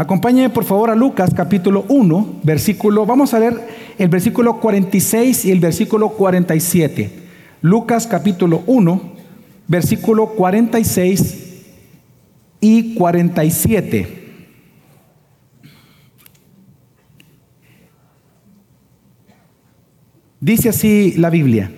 [0.00, 3.68] Acompáñenme por favor a Lucas capítulo 1, versículo, vamos a ver
[3.98, 7.10] el versículo 46 y el versículo 47.
[7.60, 9.02] Lucas capítulo 1,
[9.68, 11.64] versículo 46
[12.62, 14.48] y 47.
[20.40, 21.70] Dice así la Biblia.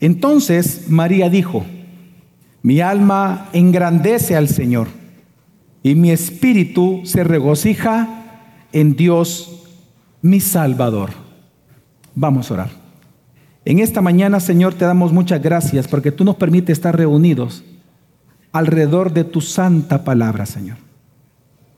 [0.00, 1.66] Entonces María dijo,
[2.62, 4.99] mi alma engrandece al Señor
[5.82, 8.08] y mi espíritu se regocija
[8.72, 9.66] en Dios
[10.22, 11.10] mi Salvador.
[12.14, 12.70] Vamos a orar.
[13.64, 17.64] En esta mañana, Señor, te damos muchas gracias porque tú nos permites estar reunidos
[18.52, 20.78] alrededor de tu santa palabra, Señor.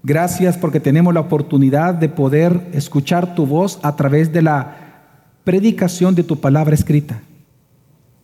[0.02, 4.76] Gracias porque tenemos la oportunidad de poder escuchar tu voz a través de la
[5.44, 7.20] predicación de tu palabra escrita.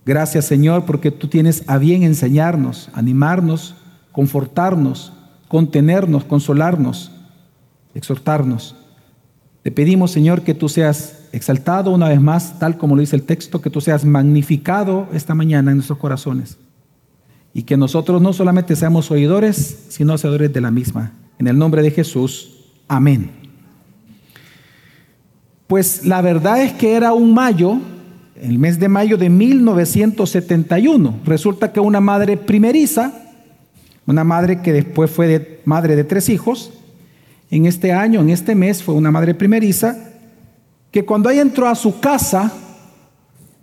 [0.04, 3.76] Gracias Señor porque tú tienes a bien enseñarnos, animarnos,
[4.10, 5.12] confortarnos,
[5.48, 7.10] contenernos, consolarnos,
[7.94, 8.76] exhortarnos.
[9.62, 13.24] Te pedimos Señor que tú seas exaltado una vez más, tal como lo dice el
[13.24, 16.58] texto, que tú seas magnificado esta mañana en nuestros corazones.
[17.52, 21.12] Y que nosotros no solamente seamos oidores, sino hacedores de la misma.
[21.38, 22.66] En el nombre de Jesús.
[22.86, 23.30] Amén.
[25.66, 27.78] Pues la verdad es que era un mayo,
[28.40, 31.20] el mes de mayo de 1971.
[31.24, 33.17] Resulta que una madre primeriza,
[34.08, 36.72] una madre que después fue madre de tres hijos,
[37.50, 39.96] en este año, en este mes, fue una madre primeriza,
[40.90, 42.50] que cuando ella entró a su casa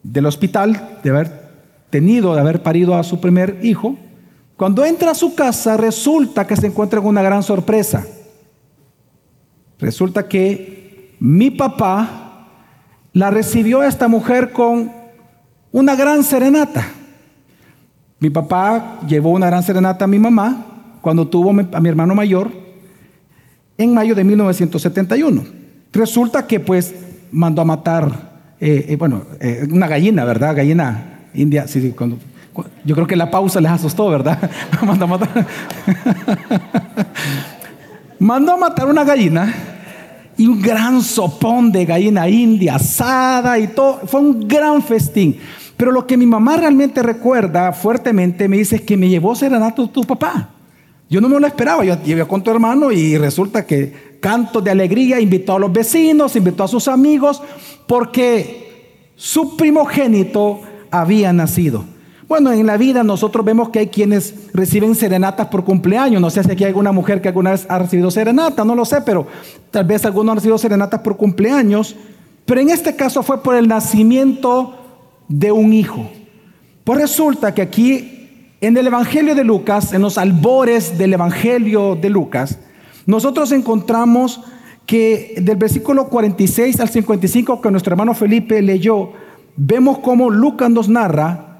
[0.04, 1.50] del hospital, de haber
[1.90, 3.98] tenido, de haber parido a su primer hijo,
[4.56, 8.06] cuando entra a su casa resulta que se encuentra con una gran sorpresa.
[9.80, 12.52] Resulta que mi papá
[13.14, 14.92] la recibió a esta mujer con
[15.72, 16.86] una gran serenata.
[18.26, 20.66] Mi papá llevó una gran serenata a mi mamá
[21.02, 22.50] cuando tuvo a mi hermano mayor
[23.78, 25.44] en mayo de 1971.
[25.94, 26.96] Resulta que pues
[27.32, 30.56] mandó a matar, eh, eh, bueno, eh, una gallina, ¿verdad?
[30.56, 31.68] Gallina india.
[31.68, 32.18] Sí, cuando,
[32.84, 34.50] yo creo que la pausa les asustó, ¿verdad?
[34.84, 35.30] mandó a matar.
[38.18, 39.54] mandó a matar una gallina
[40.36, 44.00] y un gran sopón de gallina india asada y todo.
[44.08, 45.38] Fue un gran festín.
[45.78, 49.90] Pero lo que mi mamá realmente recuerda fuertemente me dice es que me llevó serenato
[49.90, 50.50] tu papá.
[51.10, 51.84] Yo no me lo esperaba.
[51.84, 56.36] Yo llegué con tu hermano y resulta que canto de alegría, invitó a los vecinos,
[56.36, 57.44] invitó a sus amigos,
[57.88, 61.86] porque su primogénito había nacido.
[62.28, 66.20] Bueno, en la vida nosotros vemos que hay quienes reciben serenatas por cumpleaños.
[66.20, 68.84] No sé si aquí hay alguna mujer que alguna vez ha recibido serenata, no lo
[68.84, 69.28] sé, pero
[69.70, 71.96] tal vez algunos han recibido serenatas por cumpleaños.
[72.46, 74.85] Pero en este caso fue por el nacimiento
[75.28, 76.10] de un hijo.
[76.84, 82.10] Pues resulta que aquí en el Evangelio de Lucas, en los albores del Evangelio de
[82.10, 82.60] Lucas,
[83.06, 84.42] nosotros encontramos
[84.86, 89.12] que del versículo 46 al 55 que nuestro hermano Felipe leyó,
[89.56, 91.56] vemos cómo Lucas nos narra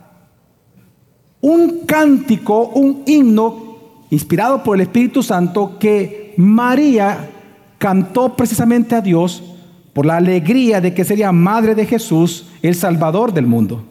[1.42, 7.30] un cántico, un himno inspirado por el Espíritu Santo que María
[7.78, 9.55] cantó precisamente a Dios
[9.96, 13.82] por la alegría de que sería madre de Jesús, el Salvador del mundo.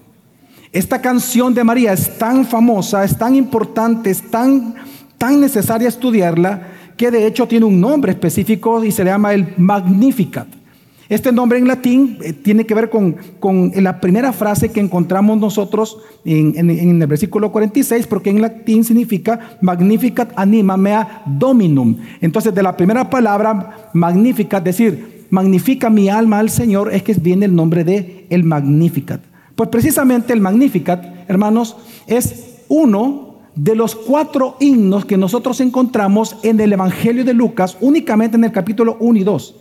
[0.70, 4.74] Esta canción de María es tan famosa, es tan importante, es tan,
[5.16, 9.54] tan necesaria estudiarla, que de hecho tiene un nombre específico y se le llama el
[9.56, 10.46] Magnificat.
[11.08, 13.16] Este nombre en latín eh, tiene que ver con,
[13.74, 20.32] la primera frase que encontramos nosotros en, el versículo 46, porque en latín significa magnificat
[20.36, 21.96] anima mea dominum.
[22.20, 27.46] Entonces, de la primera palabra magnificat, decir, magnifica mi alma al Señor, es que viene
[27.46, 29.20] el nombre de el magnificat.
[29.54, 36.58] Pues precisamente el magnificat, hermanos, es uno de los cuatro himnos que nosotros encontramos en
[36.60, 39.56] el Evangelio de Lucas, únicamente en el capítulo 1 y 2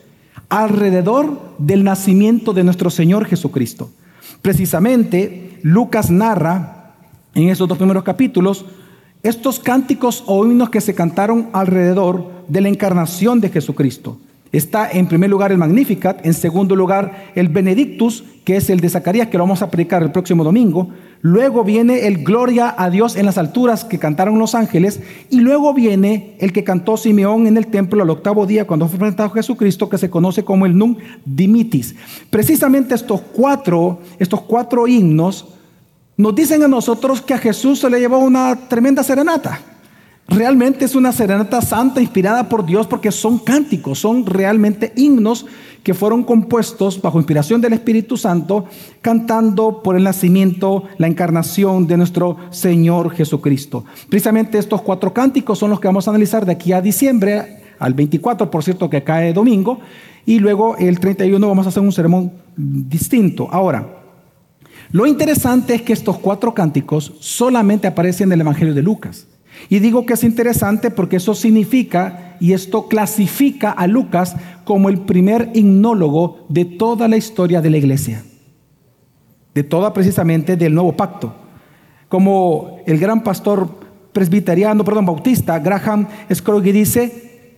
[0.50, 3.90] alrededor del nacimiento de nuestro Señor Jesucristo.
[4.42, 6.96] Precisamente, Lucas narra
[7.34, 8.66] en esos dos primeros capítulos
[9.24, 14.20] estos cánticos o himnos que se cantaron alrededor de la encarnación de Jesucristo.
[14.54, 18.90] Está en primer lugar el Magnificat, en segundo lugar el Benedictus, que es el de
[18.90, 20.90] Zacarías, que lo vamos a predicar el próximo domingo.
[21.22, 25.02] Luego viene el Gloria a Dios en las alturas que cantaron los ángeles.
[25.32, 29.00] Y luego viene el que cantó Simeón en el templo al octavo día cuando fue
[29.00, 31.96] presentado Jesucristo, que se conoce como el Num Dimitis.
[32.30, 35.48] Precisamente estos cuatro, estos cuatro himnos
[36.16, 39.73] nos dicen a nosotros que a Jesús se le llevó una tremenda serenata.
[40.28, 45.46] Realmente es una serenata santa inspirada por Dios porque son cánticos, son realmente himnos
[45.84, 48.66] que fueron compuestos bajo inspiración del Espíritu Santo,
[49.02, 53.84] cantando por el nacimiento, la encarnación de nuestro Señor Jesucristo.
[54.10, 57.94] Precisamente estos cuatro cánticos son los que vamos a analizar de aquí a diciembre, al
[57.94, 59.80] 24, por cierto, que cae domingo,
[60.26, 63.50] y luego el 31 vamos a hacer un sermón distinto.
[63.52, 64.04] Ahora,
[64.92, 69.28] lo interesante es que estos cuatro cánticos solamente aparecen en el Evangelio de Lucas.
[69.70, 75.00] Y digo que es interesante porque eso significa y esto clasifica a Lucas como el
[75.00, 78.24] primer himnólogo de toda la historia de la iglesia,
[79.54, 81.34] de toda precisamente del nuevo pacto.
[82.10, 83.70] Como el gran pastor
[84.12, 87.58] presbiteriano, perdón, bautista, Graham Scroggie dice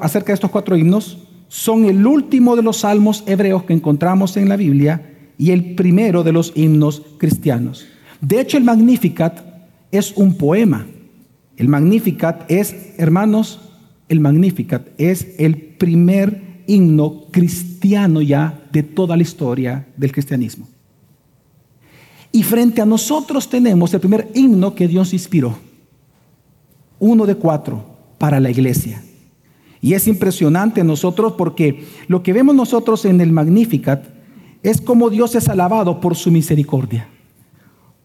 [0.00, 4.48] acerca de estos cuatro himnos, son el último de los salmos hebreos que encontramos en
[4.48, 7.86] la Biblia y el primero de los himnos cristianos.
[8.20, 9.40] De hecho, el Magnificat
[9.90, 10.86] es un poema.
[11.60, 13.60] El Magnificat es, hermanos,
[14.08, 20.66] el Magnificat es el primer himno cristiano ya de toda la historia del cristianismo.
[22.32, 25.58] Y frente a nosotros tenemos el primer himno que Dios inspiró.
[26.98, 27.84] Uno de cuatro
[28.16, 29.02] para la iglesia.
[29.82, 34.06] Y es impresionante nosotros porque lo que vemos nosotros en el Magnificat
[34.62, 37.06] es como Dios es alabado por su misericordia.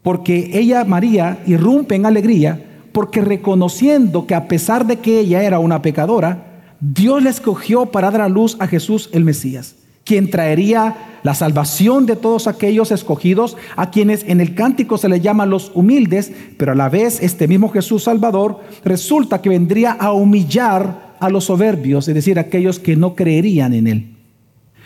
[0.04, 5.60] Porque ella, María, irrumpe en alegría porque reconociendo que a pesar de que ella era
[5.60, 9.76] una pecadora, Dios la escogió para dar a luz a Jesús el Mesías,
[10.06, 15.20] quien traería la salvación de todos aquellos escogidos, a quienes en el cántico se le
[15.20, 20.14] llama los humildes, pero a la vez este mismo Jesús Salvador resulta que vendría a
[20.14, 24.16] humillar a los soberbios, es decir, aquellos que no creerían en él.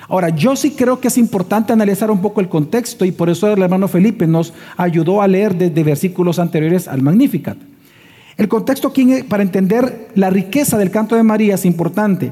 [0.08, 3.54] Ahora, yo sí creo que es importante analizar un poco el contexto y por eso
[3.54, 7.58] el hermano Felipe nos ayudó a leer desde versículos anteriores al Magnificat.
[8.40, 12.32] El contexto aquí para entender la riqueza del canto de María es importante.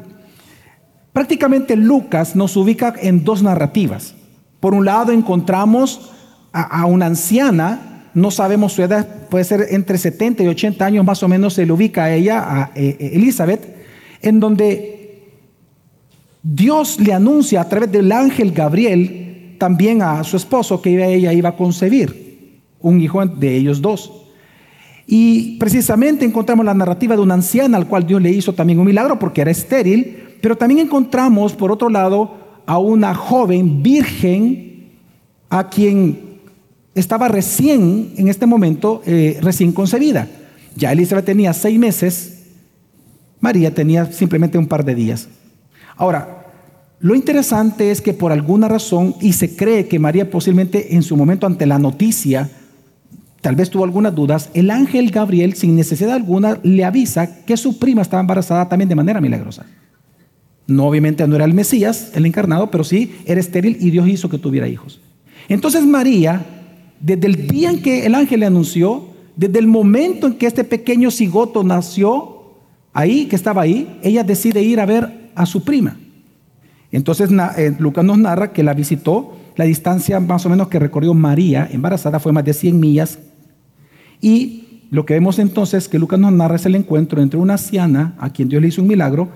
[1.11, 4.15] Prácticamente Lucas nos ubica en dos narrativas.
[4.61, 6.13] Por un lado encontramos
[6.53, 11.21] a, una anciana, no sabemos su edad, puede ser entre 70 y 80 años más
[11.23, 13.67] o menos, se le ubica a ella, a eh, eh, Elizabeth,
[14.21, 15.43] en donde
[16.41, 21.49] Dios le anuncia a través del ángel Gabriel también a su esposo que ella iba
[21.49, 24.23] a concebir un hijo de ellos dos.
[25.09, 28.85] Y precisamente encontramos la narrativa de una anciana al cual Dios le hizo también un
[28.85, 34.89] milagro porque era estéril, pero también encontramos por otro lado a una joven virgen
[35.49, 36.19] a quien
[36.93, 40.27] estaba recién, en este momento, eh, recién concebida.
[40.75, 42.43] Ya Elizabeth tenía seis meses,
[43.39, 45.29] María tenía simplemente un par de días.
[45.95, 46.45] Ahora,
[46.99, 51.15] lo interesante es que por alguna razón, y se cree que María posiblemente en su
[51.15, 52.49] momento ante la noticia,
[53.41, 57.79] tal vez tuvo algunas dudas, el ángel Gabriel sin necesidad alguna le avisa que su
[57.79, 59.65] prima estaba embarazada también de manera milagrosa.
[60.67, 64.29] No, obviamente no era el Mesías, el encarnado, pero sí era estéril y Dios hizo
[64.29, 64.99] que tuviera hijos.
[65.47, 66.45] Entonces María,
[66.99, 70.63] desde el día en que el ángel le anunció, desde el momento en que este
[70.63, 72.37] pequeño cigoto nació,
[72.97, 75.97] ahí, que estaba ahí, ella decide ir a ver a su prima.
[76.91, 81.13] Entonces eh, Lucas nos narra que la visitó, la distancia más o menos que recorrió
[81.13, 83.19] María embarazada fue más de 100 millas.
[84.21, 88.15] Y lo que vemos entonces que Lucas nos narra es el encuentro entre una anciana
[88.19, 89.29] a quien Dios le hizo un milagro,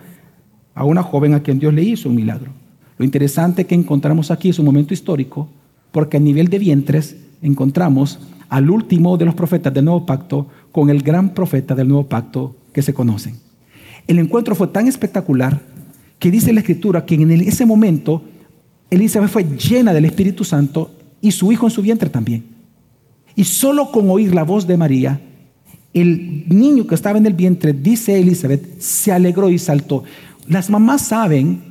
[0.74, 2.52] a una joven a quien Dios le hizo un milagro.
[2.98, 5.50] Lo interesante que encontramos aquí es un momento histórico,
[5.92, 10.90] porque a nivel de vientres encontramos al último de los profetas del nuevo pacto con
[10.90, 13.36] el gran profeta del nuevo pacto que se conocen.
[14.08, 15.60] El encuentro fue tan espectacular
[16.20, 18.22] que dice la escritura que en ese momento
[18.90, 22.44] Elizabeth fue llena del Espíritu Santo y su hijo en su vientre también.
[23.36, 25.22] Y solo con oír la voz de María,
[25.94, 30.04] el niño que estaba en el vientre, dice Elizabeth, se alegró y saltó.
[30.48, 31.62] Las mamás saben,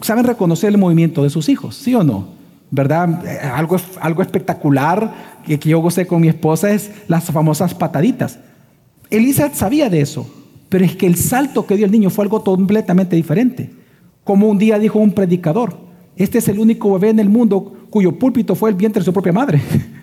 [0.00, 2.28] saben reconocer el movimiento de sus hijos, ¿sí o no?
[2.70, 3.24] ¿Verdad?
[3.26, 8.38] Eh, algo, algo espectacular que, que yo gocé con mi esposa es las famosas pataditas.
[9.10, 10.26] Elizabeth sabía de eso.
[10.68, 13.70] Pero es que el salto que dio el niño fue algo completamente diferente.
[14.24, 15.78] Como un día dijo un predicador,
[16.16, 19.12] este es el único bebé en el mundo cuyo púlpito fue el vientre de su
[19.12, 19.60] propia madre.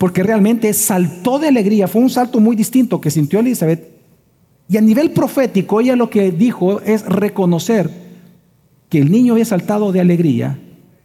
[0.00, 3.86] Porque realmente saltó de alegría, fue un salto muy distinto que sintió Elizabeth.
[4.66, 7.90] Y a nivel profético, ella lo que dijo es reconocer
[8.88, 10.58] que el niño había saltado de alegría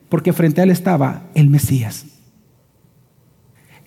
[0.07, 2.05] porque frente a él estaba el Mesías.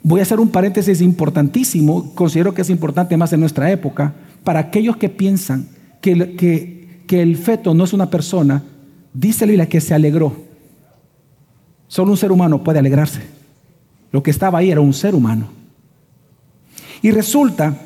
[0.03, 4.61] Voy a hacer un paréntesis importantísimo, considero que es importante más en nuestra época, para
[4.61, 5.71] aquellos que piensan
[6.03, 8.63] que, el feto no es una persona,
[9.15, 10.37] dice la que se alegró.
[11.87, 13.38] Solo un ser humano puede alegrarse.
[14.11, 15.49] Lo que estaba ahí era un ser humano.
[17.03, 17.77] Y resulta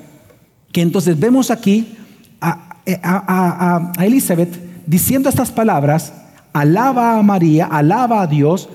[0.70, 1.96] que entonces vemos aquí
[2.40, 6.12] a, a, a, Elizabeth diciendo estas palabras,
[6.52, 8.68] alaba a María, alaba a Dios,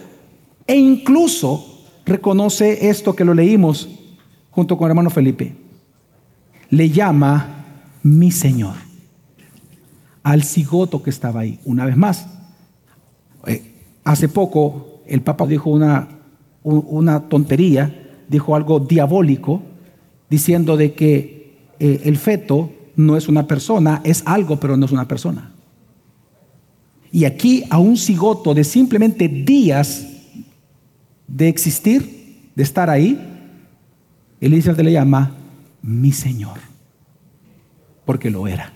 [0.68, 3.90] e incluso reconoce esto que lo leímos
[4.52, 5.56] junto con el hermano Felipe.
[6.70, 7.66] Le llama
[8.04, 8.76] mi Señor.
[10.24, 12.28] al cigoto que estaba ahí, una vez más.
[13.46, 13.74] Eh,
[14.04, 16.17] hace poco el Papa dijo una,
[16.76, 19.62] una tontería, dijo algo diabólico,
[20.30, 24.92] diciendo de que eh, el feto no es una persona, es algo, pero no es
[24.92, 25.52] una persona.
[27.12, 30.08] Y aquí a un cigoto de simplemente días
[31.28, 33.18] de existir, de estar ahí,
[34.42, 35.36] Elizabeth le llama
[35.82, 36.60] mi Señor,
[38.06, 38.74] porque lo era.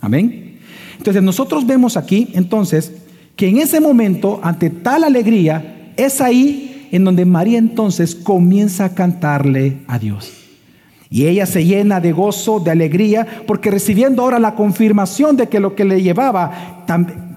[0.00, 0.58] Amén.
[0.98, 2.92] Entonces nosotros vemos aquí entonces
[3.36, 8.94] que en ese momento, ante tal alegría, es ahí en donde María entonces comienza a
[8.94, 10.32] cantarle a Dios.
[11.10, 15.58] Y ella se llena de gozo, de alegría, porque recibiendo ahora la confirmación de que
[15.58, 16.84] lo que le llevaba,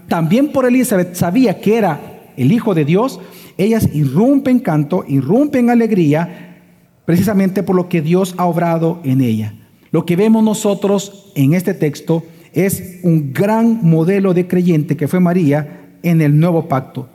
[0.07, 1.99] también por Elizabeth sabía que era
[2.37, 3.19] el Hijo de Dios,
[3.57, 6.59] ellas irrumpen canto, irrumpen alegría,
[7.05, 9.55] precisamente por lo que Dios ha obrado en ella.
[9.89, 12.23] Lo que vemos nosotros en este texto
[12.53, 17.09] es un gran modelo de creyente que fue María en el nuevo pacto.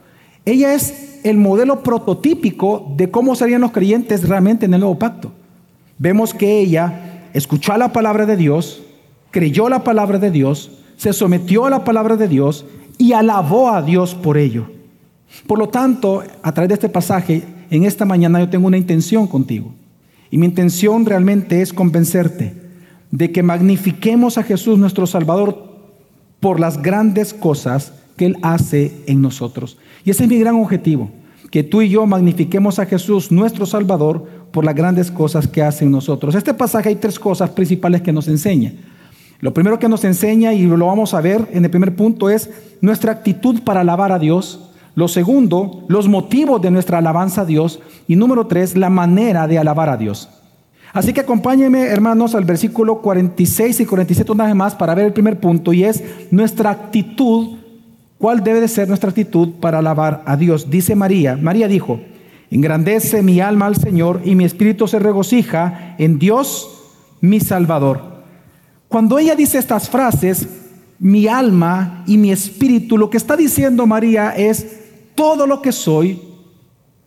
[0.45, 5.31] Ella es el modelo prototípico de cómo serían los creyentes realmente en el nuevo pacto.
[5.97, 8.83] Vemos que ella escuchó la palabra de Dios,
[9.31, 12.65] creyó la palabra de Dios, se sometió a la palabra de Dios
[12.97, 14.67] y alabó a Dios por ello.
[15.47, 19.27] Por lo tanto, a través de este pasaje, en esta mañana yo tengo una intención
[19.27, 19.73] contigo.
[20.29, 22.53] Y mi intención realmente es convencerte
[23.11, 25.71] de que magnifiquemos a Jesús nuestro Salvador
[26.39, 29.77] por las grandes cosas que Él hace en nosotros.
[30.03, 31.09] Y ese es mi gran objetivo,
[31.51, 35.85] que tú y yo magnifiquemos a Jesús nuestro Salvador por las grandes cosas que hace
[35.85, 36.35] en nosotros.
[36.35, 38.73] Este pasaje hay tres cosas principales que nos enseña.
[39.39, 42.49] Lo primero que nos enseña, y lo vamos a ver en el primer punto, es
[42.79, 44.69] nuestra actitud para alabar a Dios.
[44.95, 47.81] Lo segundo, los motivos de nuestra alabanza a Dios.
[48.07, 50.29] Y número tres, la manera de alabar a Dios.
[50.93, 55.13] Así que acompáñenme, hermanos, al versículo 46 y 47 una vez más para ver el
[55.13, 57.57] primer punto y es nuestra actitud.
[58.23, 60.69] ¿Cuál debe de ser nuestra actitud para alabar a Dios?
[60.69, 61.35] Dice María.
[61.35, 61.99] María dijo,
[62.49, 66.69] engrandece mi alma al Señor y mi espíritu se regocija en Dios,
[67.19, 68.23] mi Salvador.
[68.87, 70.47] Cuando ella dice estas frases,
[70.99, 74.67] mi alma y mi espíritu, lo que está diciendo María es
[75.15, 76.21] todo lo que soy,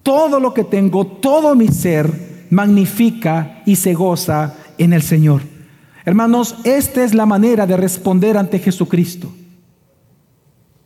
[0.03, 5.41] todo lo que tengo, todo mi ser magnifica y se goza en el Señor.
[6.05, 9.33] Hermanos, esta es la manera de responder ante Jesucristo.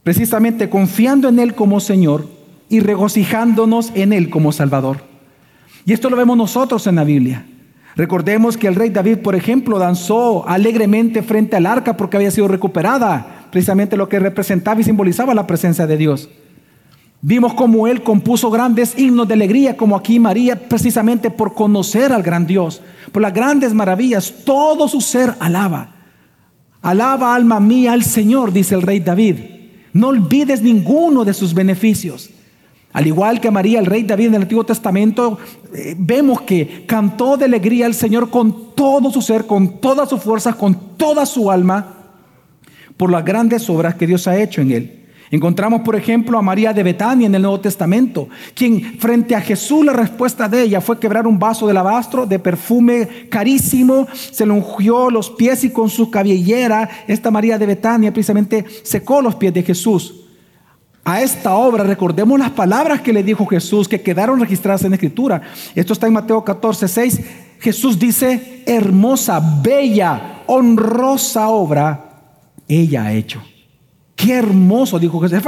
[0.02, 2.26] Precisamente confiando en Él como Señor
[2.68, 5.02] y regocijándonos en Él como Salvador.
[5.84, 7.44] Y esto lo vemos nosotros en la Biblia.
[7.96, 12.48] Recordemos que el rey David, por ejemplo, danzó alegremente frente al arca porque había sido
[12.48, 16.28] recuperada, precisamente lo que representaba y simbolizaba la presencia de Dios.
[17.22, 22.22] Vimos cómo él compuso grandes himnos de alegría, como aquí María, precisamente por conocer al
[22.22, 22.80] gran Dios,
[23.12, 25.96] por las grandes maravillas, todo su ser alaba.
[26.80, 29.59] Alaba alma mía al Señor, dice el rey David.
[29.92, 32.30] No olvides ninguno de sus beneficios.
[32.92, 35.38] Al igual que María, el rey David en el Antiguo Testamento,
[35.72, 40.20] eh, vemos que cantó de alegría al Señor con todo su ser, con todas sus
[40.20, 41.96] fuerzas, con toda su alma,
[42.96, 44.99] por las grandes obras que Dios ha hecho en él.
[45.30, 49.84] Encontramos, por ejemplo, a María de Betania en el Nuevo Testamento, quien frente a Jesús
[49.84, 54.52] la respuesta de ella fue quebrar un vaso de alabastro de perfume carísimo, se le
[54.52, 59.54] ungió los pies y con su cabellera, esta María de Betania precisamente secó los pies
[59.54, 60.16] de Jesús.
[61.04, 65.42] A esta obra recordemos las palabras que le dijo Jesús, que quedaron registradas en Escritura.
[65.74, 67.20] Esto está en Mateo 14, 6.
[67.60, 72.06] Jesús dice, hermosa, bella, honrosa obra
[72.66, 73.42] ella ha hecho.
[74.20, 75.42] Qué hermoso, dijo Jesús.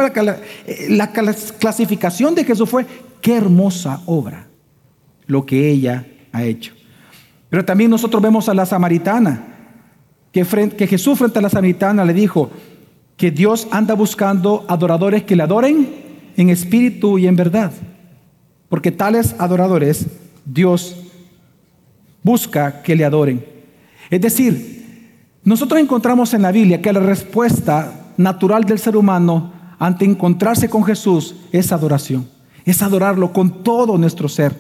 [0.89, 2.87] La, clasificación de Jesús fue,
[3.21, 4.47] qué hermosa obra
[5.27, 6.73] lo que ella ha hecho.
[7.51, 9.47] Pero también nosotros vemos a la samaritana,
[10.33, 10.45] que,
[10.77, 12.51] que Jesús frente a la samaritana le dijo
[13.19, 15.89] que Dios anda buscando adoradores que le adoren
[16.37, 17.73] en espíritu y en verdad.
[18.71, 20.07] Porque tales adoradores
[20.47, 20.97] Dios
[22.23, 23.45] busca que le adoren.
[24.09, 25.11] Es decir,
[25.45, 30.85] nosotros encontramos en la Biblia que la respuesta natural del ser humano ante encontrarse con
[30.85, 32.29] Jesús es adoración.
[32.65, 34.55] Es adorarlo con todo nuestro ser.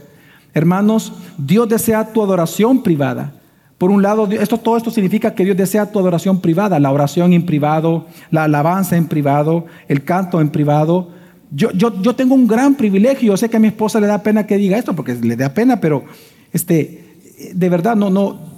[0.54, 3.32] Hermanos, Dios desea tu adoración privada.
[3.78, 7.32] Por un lado, esto, todo esto significa que Dios desea tu adoración privada, la oración
[7.32, 11.10] en privado, la alabanza en privado, el canto en privado.
[11.50, 14.22] Yo, yo, yo tengo un gran privilegio, yo sé que a mi esposa le da
[14.22, 16.04] pena que diga esto, porque le da pena, pero
[16.52, 17.02] este,
[17.54, 18.51] de verdad, no, no.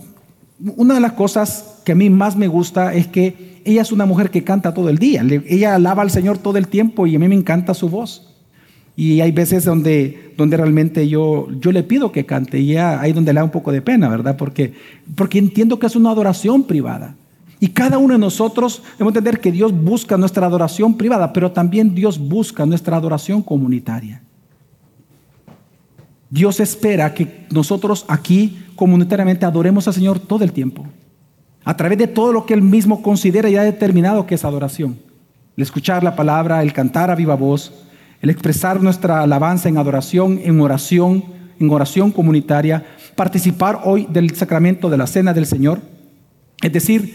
[0.77, 4.07] Una de las cosas que a mí más me gusta es que ella es una
[4.07, 5.25] mujer que canta todo el día.
[5.47, 8.31] ella alaba al Señor todo el tiempo y a mí me encanta su voz.
[8.97, 13.33] Y hay veces donde, donde realmente yo, yo le pido que cante y ahí donde
[13.33, 14.37] le da un poco de pena, ¿verdad?
[14.37, 14.73] Porque,
[15.17, 17.17] porque entiendo que es una adoración privada.
[17.59, 21.95] Y cada uno de nosotros debemos entender que Dios busca nuestra adoración privada, pero también
[21.95, 24.23] Dios busca nuestra adoración comunitaria.
[26.35, 30.85] Dios espera que nosotros aquí comunitariamente adoremos al Señor todo el tiempo,
[31.65, 34.99] a través de todo lo que Él mismo considera y ha determinado que es adoración.
[35.57, 37.73] El escuchar la palabra, el cantar a viva voz,
[38.21, 41.23] el expresar nuestra alabanza en adoración, en oración,
[41.61, 45.83] en oración comunitaria, participar hoy del sacramento de la cena del Señor.
[46.61, 47.15] Es decir,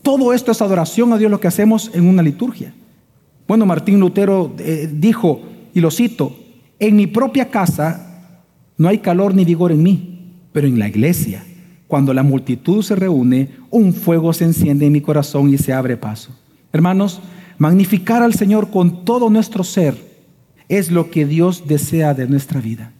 [0.00, 2.72] todo esto es adoración a Dios lo que hacemos en una liturgia.
[3.46, 5.42] Bueno, Martín Lutero eh, dijo,
[5.74, 6.37] y lo cito,
[6.78, 8.08] en mi propia casa
[8.76, 11.44] no hay calor ni vigor en mí, pero en la iglesia,
[11.88, 15.96] cuando la multitud se reúne, un fuego se enciende en mi corazón y se abre
[15.96, 16.36] paso.
[16.72, 17.20] Hermanos,
[17.58, 19.96] magnificar al Señor con todo nuestro ser
[20.68, 22.92] es lo que Dios desea de nuestra vida.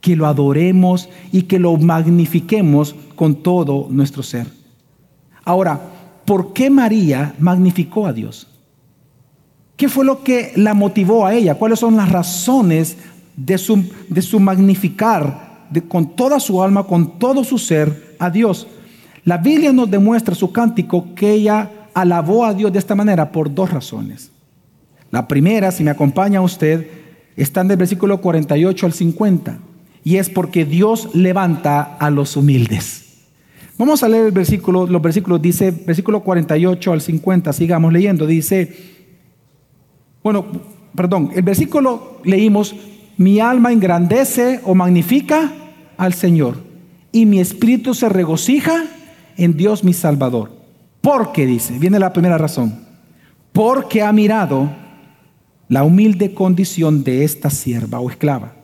[0.00, 4.46] Que lo adoremos y que lo magnifiquemos con todo nuestro ser.
[5.44, 5.80] Ahora,
[6.24, 8.49] ¿por qué María magnificó a Dios?
[9.80, 11.54] ¿Qué fue lo que la motivó a ella?
[11.54, 12.98] ¿Cuáles son las razones
[13.34, 18.66] de su, de su magnificar con toda su alma, con todo su ser a Dios?
[19.24, 23.54] La Biblia nos demuestra su cántico que ella alabó a Dios de esta manera por
[23.54, 24.30] dos razones.
[25.10, 26.86] La primera, si me acompaña usted,
[27.34, 29.60] está en el versículo 48 al 50,
[30.04, 33.06] y es porque Dios levanta a los humildes.
[33.78, 38.89] Vamos a leer el versículo, los versículos, dice, versículo 48 al 50, sigamos leyendo, dice,
[40.22, 40.46] bueno,
[40.94, 42.74] perdón, el versículo leímos,
[43.16, 45.52] mi alma engrandece o magnifica
[45.96, 46.58] al Señor,
[47.12, 48.84] y mi espíritu se regocija
[49.36, 50.60] en Dios mi Salvador
[51.00, 52.80] porque dice, viene la primera razón,
[53.52, 54.70] porque ha mirado
[55.68, 58.54] la humilde condición de esta sierva o esclava.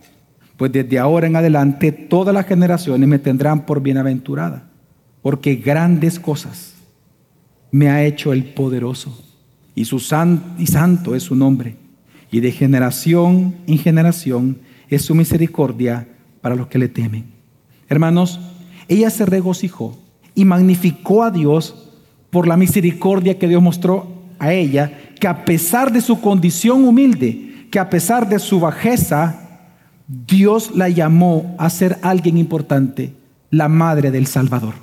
[0.56, 4.64] Pues desde ahora en adelante todas las generaciones me tendrán por bienaventurada,
[5.22, 6.74] porque grandes cosas
[7.70, 9.25] me ha hecho el poderoso,
[9.76, 9.96] y, su
[10.58, 11.76] y santo es su nombre,
[12.32, 16.08] y de generación en generación es su misericordia
[16.40, 17.26] para los que le temen.
[17.88, 18.40] Hermanos,
[18.88, 19.96] ella se regocijó
[20.34, 21.92] y magnificó a Dios
[22.30, 27.66] por la misericordia que Dios mostró a ella, que a pesar de su condición humilde,
[27.70, 29.60] que a pesar de su bajeza,
[30.08, 33.12] Dios la llamó a ser alguien importante,
[33.50, 34.74] la madre del Salvador.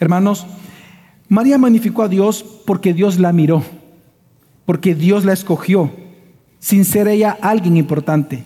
[0.00, 0.46] Hermanos,
[1.28, 3.62] María magnificó a Dios porque Dios la miró,
[4.68, 5.90] porque Dios la escogió,
[6.58, 8.44] sin ser ella alguien importante.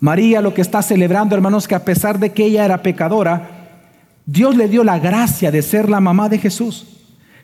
[0.00, 3.78] María lo que está celebrando, hermanos, que a pesar de que ella era pecadora,
[4.26, 6.88] Dios le dio la gracia de ser la mamá de Jesús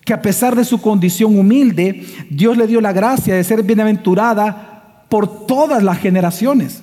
[0.05, 5.05] que a pesar de su condición humilde, Dios le dio la gracia de ser bienaventurada
[5.09, 6.83] por todas las generaciones.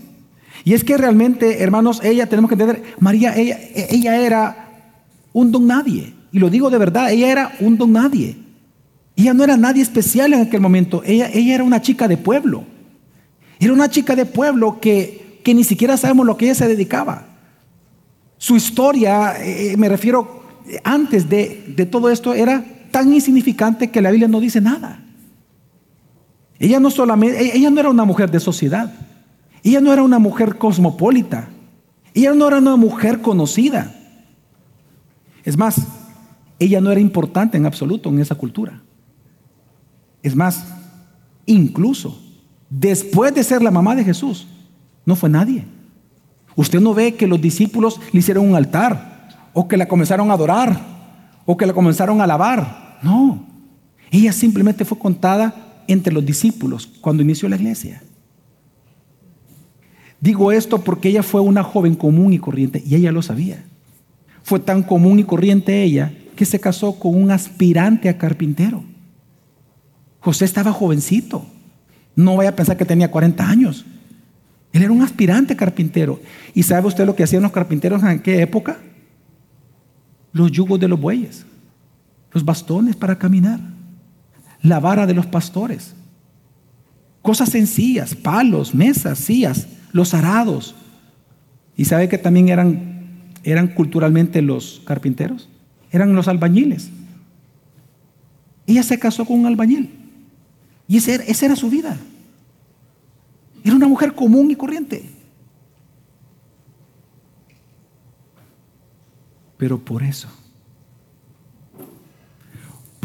[0.63, 3.57] Y es que realmente, hermanos, ella, tenemos que entender, María, ella,
[3.89, 4.69] ella era
[5.33, 6.13] un don nadie.
[6.31, 8.44] Y lo digo de verdad, ella era un don nadie.
[9.15, 12.65] Ella no era nadie especial en aquel momento, ella, ella era una chica de pueblo.
[13.59, 17.27] Era una chica de pueblo que, que ni siquiera sabemos lo que ella se dedicaba.
[18.37, 20.43] Su historia, eh, me refiero,
[20.83, 25.03] antes de, de todo esto, era tan insignificante que la Biblia no dice nada.
[26.59, 28.93] Ella no solamente, ella no era una mujer de sociedad.
[29.63, 31.49] Ella no era una mujer cosmopolita.
[32.13, 33.93] Ella no era una mujer conocida.
[35.43, 35.81] Es más,
[36.59, 38.81] ella no era importante en absoluto en esa cultura.
[40.25, 40.65] Es más,
[41.45, 42.19] incluso
[42.67, 44.47] después de ser la mamá de Jesús,
[45.05, 45.65] no fue nadie.
[46.55, 50.33] Usted no ve que los discípulos le hicieron un altar, o que la comenzaron a
[50.33, 50.81] adorar,
[51.45, 52.97] o que la comenzaron a alabar.
[53.03, 53.45] No,
[54.09, 58.01] ella simplemente fue contada entre los discípulos cuando inició la iglesia.
[60.19, 63.63] Digo esto porque ella fue una joven común y corriente y ella lo sabía.
[64.41, 68.94] Fue tan común y corriente ella que se casó con un aspirante a carpintero.
[70.25, 71.45] José estaba jovencito.
[72.15, 73.85] No vaya a pensar que tenía 40 años.
[74.73, 76.19] Él era un aspirante carpintero.
[76.53, 78.79] ¿Y sabe usted lo que hacían los carpinteros en qué época?
[80.33, 81.45] Los yugos de los bueyes
[82.35, 83.61] los bastones para caminar,
[84.61, 85.95] la vara de los pastores,
[87.21, 90.75] cosas sencillas, palos, mesas, sillas, los arados.
[91.77, 95.47] ¿Y sabe que también eran, eran culturalmente los carpinteros?
[95.91, 96.91] Eran los albañiles.
[98.67, 100.04] Ella se casó con un albañil.
[100.87, 101.97] Y esa era su vida.
[103.63, 105.09] Era una mujer común y corriente.
[109.57, 110.29] Pero por eso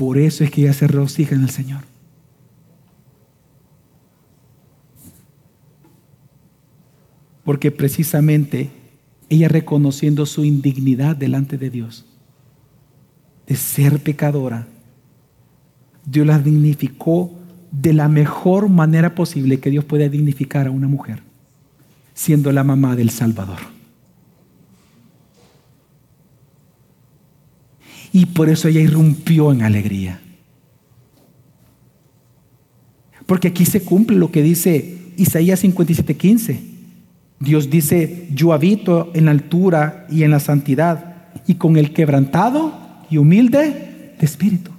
[0.01, 1.83] por eso es que ella se regocija en el Señor.
[7.45, 8.71] Porque precisamente
[9.29, 12.07] ella reconociendo su indignidad delante de Dios,
[13.47, 14.69] de ser pecadora,
[16.07, 17.31] Dios la dignificó
[17.72, 21.22] de la mejor manera posible que Dios puede dignificar a una mujer,
[22.14, 23.59] siendo la mamá del Salvador.
[28.12, 30.20] Y por eso ella irrumpió en alegría.
[33.26, 36.70] Porque aquí se cumple lo que dice Isaías 57:15.
[37.38, 42.74] Dios dice, yo habito en la altura y en la santidad y con el quebrantado
[43.09, 44.72] y humilde de espíritu.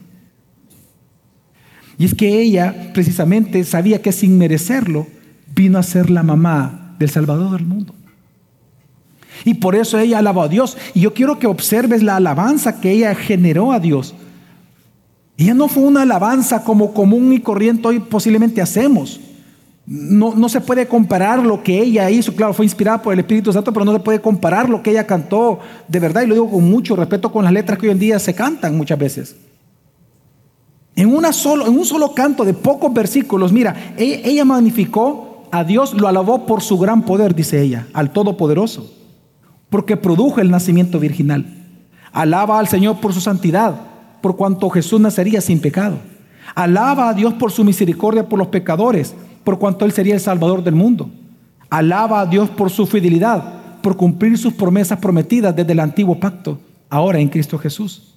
[2.01, 5.05] Y es que ella precisamente sabía que sin merecerlo
[5.53, 7.93] vino a ser la mamá del Salvador del mundo.
[9.45, 10.79] Y por eso ella alabó a Dios.
[10.95, 14.15] Y yo quiero que observes la alabanza que ella generó a Dios.
[15.37, 19.21] Ella no fue una alabanza como común y corriente hoy posiblemente hacemos.
[19.85, 23.53] No, no, se puede comparar lo que ella hizo, claro, fue inspirada por el Espíritu
[23.53, 26.49] Santo, pero no se puede comparar lo que ella cantó de verdad, y lo digo
[26.49, 29.35] con mucho respeto con las letras que hoy en día se cantan muchas veces.
[30.95, 35.63] En, una solo, en un solo canto de pocos versículos, mira, ella, ella magnificó a
[35.63, 38.91] Dios, lo alabó por su gran poder, dice ella, al Todopoderoso,
[39.69, 41.45] porque produjo el nacimiento virginal.
[42.11, 43.75] Alaba al Señor por su santidad,
[44.21, 45.97] por cuanto Jesús nacería sin pecado.
[46.55, 50.63] Alaba a Dios por su misericordia por los pecadores por cuanto Él sería el Salvador
[50.63, 51.09] del mundo.
[51.69, 56.59] Alaba a Dios por su fidelidad, por cumplir sus promesas prometidas desde el antiguo pacto,
[56.89, 58.15] ahora en Cristo Jesús.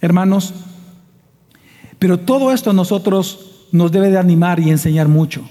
[0.00, 0.54] Hermanos,
[2.02, 5.48] pero todo esto a nosotros nos debe de animar y enseñar mucho.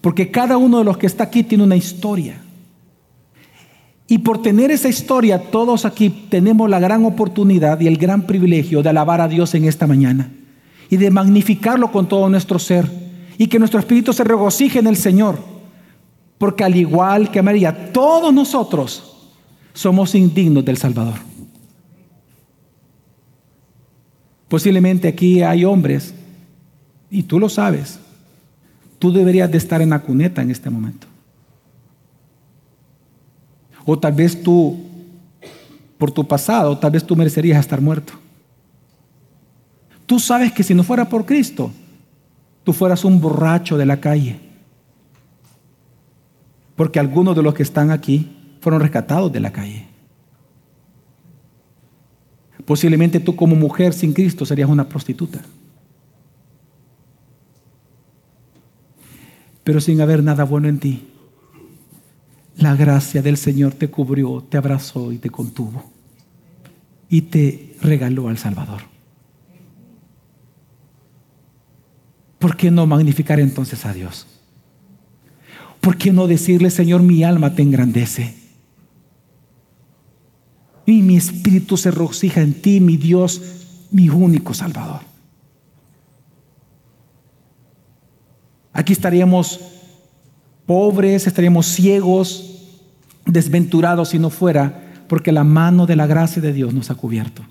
[0.00, 2.40] Porque cada uno de los que está aquí tiene una historia.
[4.08, 8.82] Y por tener esa historia, todos aquí tenemos la gran oportunidad y el gran privilegio
[8.82, 10.32] de alabar a Dios en esta mañana
[10.88, 12.90] y de magnificarlo con todo nuestro ser
[13.36, 15.38] y que nuestro espíritu se regocije en el Señor.
[16.38, 19.14] Porque al igual que María, todos nosotros
[19.74, 21.31] somos indignos del Salvador.
[24.52, 26.12] Posiblemente aquí hay hombres,
[27.10, 27.98] y tú lo sabes,
[28.98, 31.06] tú deberías de estar en la cuneta en este momento.
[33.86, 34.78] O tal vez tú,
[35.96, 38.12] por tu pasado, tal vez tú merecerías estar muerto.
[40.04, 41.70] Tú sabes que si no fuera por Cristo,
[42.62, 44.38] tú fueras un borracho de la calle.
[46.76, 49.91] Porque algunos de los que están aquí fueron rescatados de la calle.
[52.64, 55.40] Posiblemente tú como mujer sin Cristo serías una prostituta.
[59.64, 61.08] Pero sin haber nada bueno en ti,
[62.56, 65.84] la gracia del Señor te cubrió, te abrazó y te contuvo.
[67.08, 68.92] Y te regaló al Salvador.
[72.42, 74.26] ¿por qué no magnificar entonces a Dios?
[75.80, 78.34] ¿Por qué no decirle, Señor, mi alma te engrandece?
[80.84, 83.40] Y mi espíritu se regocija en ti, mi Dios,
[83.90, 85.00] mi único Salvador.
[88.72, 89.60] Aquí estaríamos
[90.66, 92.52] pobres, estaríamos ciegos,
[93.26, 97.42] desventurados si no fuera porque la mano de la gracia de Dios nos ha cubierto.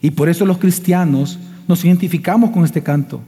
[0.00, 3.20] Y por eso los cristianos nos identificamos con este canto,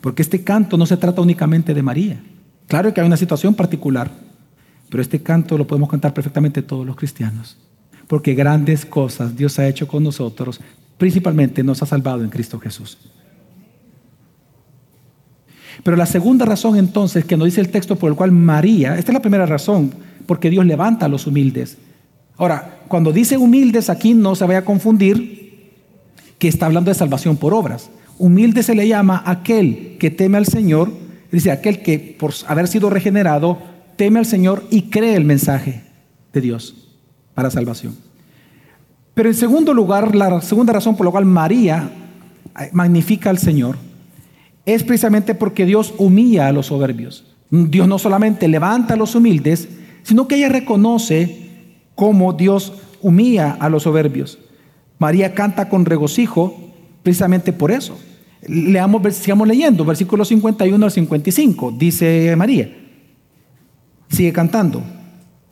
[0.00, 2.22] porque este canto no se trata únicamente de María.
[2.68, 4.10] Claro que hay una situación particular,
[4.92, 7.56] pero este canto lo podemos cantar perfectamente todos los cristianos,
[8.08, 10.60] porque grandes cosas Dios ha hecho con nosotros,
[10.98, 12.98] principalmente nos ha salvado en Cristo Jesús.
[15.82, 19.12] Pero la segunda razón entonces que nos dice el texto por el cual María, esta
[19.12, 19.94] es la primera razón,
[20.26, 21.78] porque Dios levanta a los humildes.
[22.36, 25.70] Ahora, cuando dice humildes aquí no se vaya a confundir
[26.38, 27.88] que está hablando de salvación por obras.
[28.18, 30.92] Humilde se le llama aquel que teme al Señor,
[31.30, 35.82] dice aquel que por haber sido regenerado teme al Señor y cree el mensaje
[36.32, 36.74] de Dios
[37.34, 37.96] para salvación.
[39.14, 41.90] Pero en segundo lugar, la segunda razón por la cual María
[42.58, 43.76] eh, magnifica al Señor
[44.64, 47.24] es precisamente porque Dios humilla a los soberbios.
[47.50, 49.68] Dios no solamente levanta a los humildes,
[50.02, 51.50] sino que ella reconoce
[51.94, 54.38] cómo Dios humilla a los soberbios.
[54.98, 56.56] María canta con regocijo
[57.02, 57.98] precisamente por eso.
[58.46, 62.81] Leamos, sigamos leyendo, versículo 51 al 55, dice María.
[64.12, 64.82] Sigue cantando.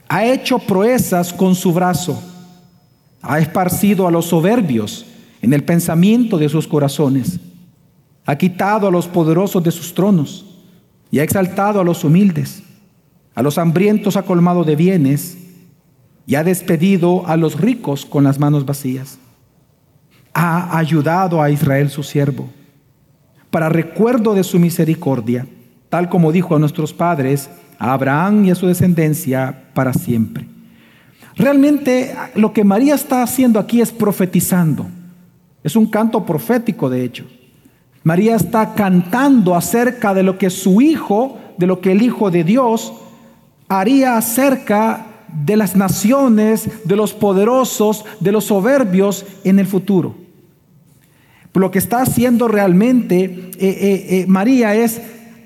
[0.09, 2.21] Ha hecho proezas con su brazo,
[3.23, 5.07] ha esparcido a los soberbios
[5.41, 7.41] en el pensamiento de sus corazones,
[8.27, 10.45] ha quitado a los poderosos de sus tronos
[11.11, 12.63] y ha exaltado a los humildes,
[13.35, 15.39] a los hambrientos ha colmado de bienes
[16.27, 19.19] y ha despedido a los ricos con las manos vacías.
[20.35, 22.51] Ha ayudado a Israel su siervo,
[23.51, 25.47] para recuerdo de su misericordia,
[25.89, 27.49] tal como dijo a nuestros padres,
[27.81, 30.47] a Abraham y a su descendencia para siempre.
[31.35, 34.87] Realmente lo que María está haciendo aquí es profetizando.
[35.65, 37.27] Es un canto profético, de hecho.
[38.03, 42.45] María está cantando acerca de lo que su hijo, de lo que el Hijo de
[42.45, 42.93] Dios
[43.69, 45.07] haría acerca
[45.45, 50.15] de las naciones, de los poderosos, de los soberbios en el futuro.
[51.55, 55.03] Lo que está haciendo realmente eh, eh, eh, María es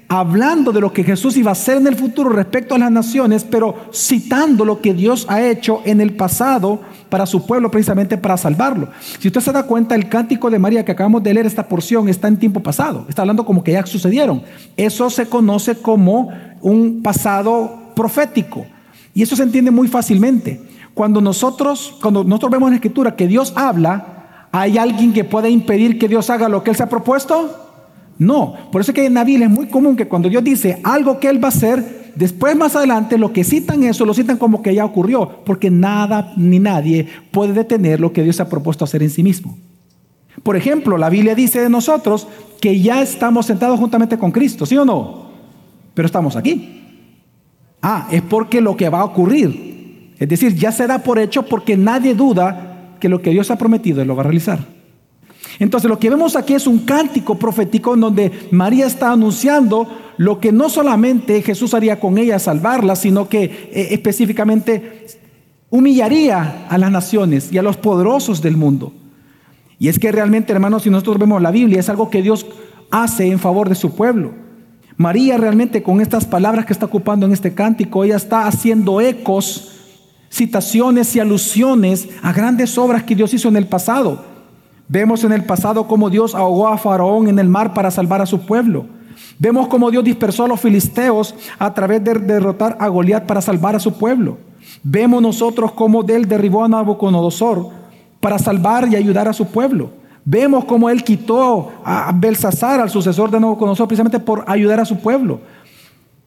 [0.09, 3.45] hablando de lo que Jesús iba a hacer en el futuro respecto a las naciones,
[3.45, 8.37] pero citando lo que Dios ha hecho en el pasado para su pueblo, precisamente para
[8.37, 8.89] salvarlo.
[9.19, 12.09] Si usted se da cuenta, el cántico de María que acabamos de leer, esta porción,
[12.09, 13.07] está en tiempo pasado.
[13.09, 14.43] Está hablando como que ya sucedieron.
[14.77, 18.67] Eso se conoce como un pasado profético.
[19.15, 20.61] Y eso se entiende muy fácilmente.
[20.93, 25.49] Cuando nosotros, cuando nosotros vemos en la escritura que Dios habla, ¿hay alguien que pueda
[25.49, 27.64] impedir que Dios haga lo que Él se ha propuesto?
[28.19, 30.81] No, por eso es que en la Biblia es muy común que cuando Dios dice
[30.85, 34.37] algo que Él va a hacer, después más adelante lo que citan eso, lo citan
[34.37, 38.85] como que ya ocurrió, porque nada ni nadie puede detener lo que Dios ha propuesto
[38.85, 39.59] hacer en sí mismo.
[40.43, 42.27] Por ejemplo, la Biblia dice de nosotros
[42.61, 45.25] que ya estamos sentados juntamente con Cristo, ¿sí o no?
[45.95, 46.83] Pero estamos aquí.
[47.83, 50.13] Ah, es porque lo que va a ocurrir.
[50.19, 53.57] Es decir, ya se da por hecho porque nadie duda que lo que Dios ha
[53.57, 54.74] prometido Él lo va a realizar.
[55.59, 60.41] Entonces lo que vemos aquí es un cántico profético en donde María está anunciando lo
[60.41, 65.07] que no solamente Jesús haría con ella salvarla, sino que eh, específicamente
[65.71, 68.93] humillaría a las naciones y a los poderosos del mundo.
[69.79, 72.47] Y es que realmente, hermanos, si nosotros vemos la Biblia, es algo que Dios
[72.91, 74.33] hace en favor de su pueblo.
[74.97, 79.73] María realmente con estas palabras que está ocupando en este cántico, ella está haciendo ecos,
[80.31, 84.34] citaciones y alusiones a grandes obras que Dios hizo en el pasado.
[84.89, 88.27] Vemos en el pasado cómo Dios ahogó a Faraón en el mar para salvar a
[88.27, 88.87] su pueblo.
[89.39, 93.75] Vemos cómo Dios dispersó a los filisteos a través de derrotar a Goliat para salvar
[93.75, 94.39] a su pueblo.
[94.83, 97.69] Vemos nosotros cómo él derribó a Nabucodonosor
[98.21, 99.91] para salvar y ayudar a su pueblo.
[100.25, 104.99] Vemos cómo él quitó a Belsasar, al sucesor de Nabucodonosor, precisamente por ayudar a su
[104.99, 105.41] pueblo.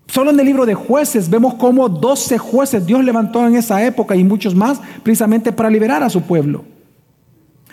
[0.08, 4.16] Solo en el libro de jueces vemos cómo 12 jueces Dios levantó en esa época
[4.16, 6.64] y muchos más, precisamente para liberar a su pueblo.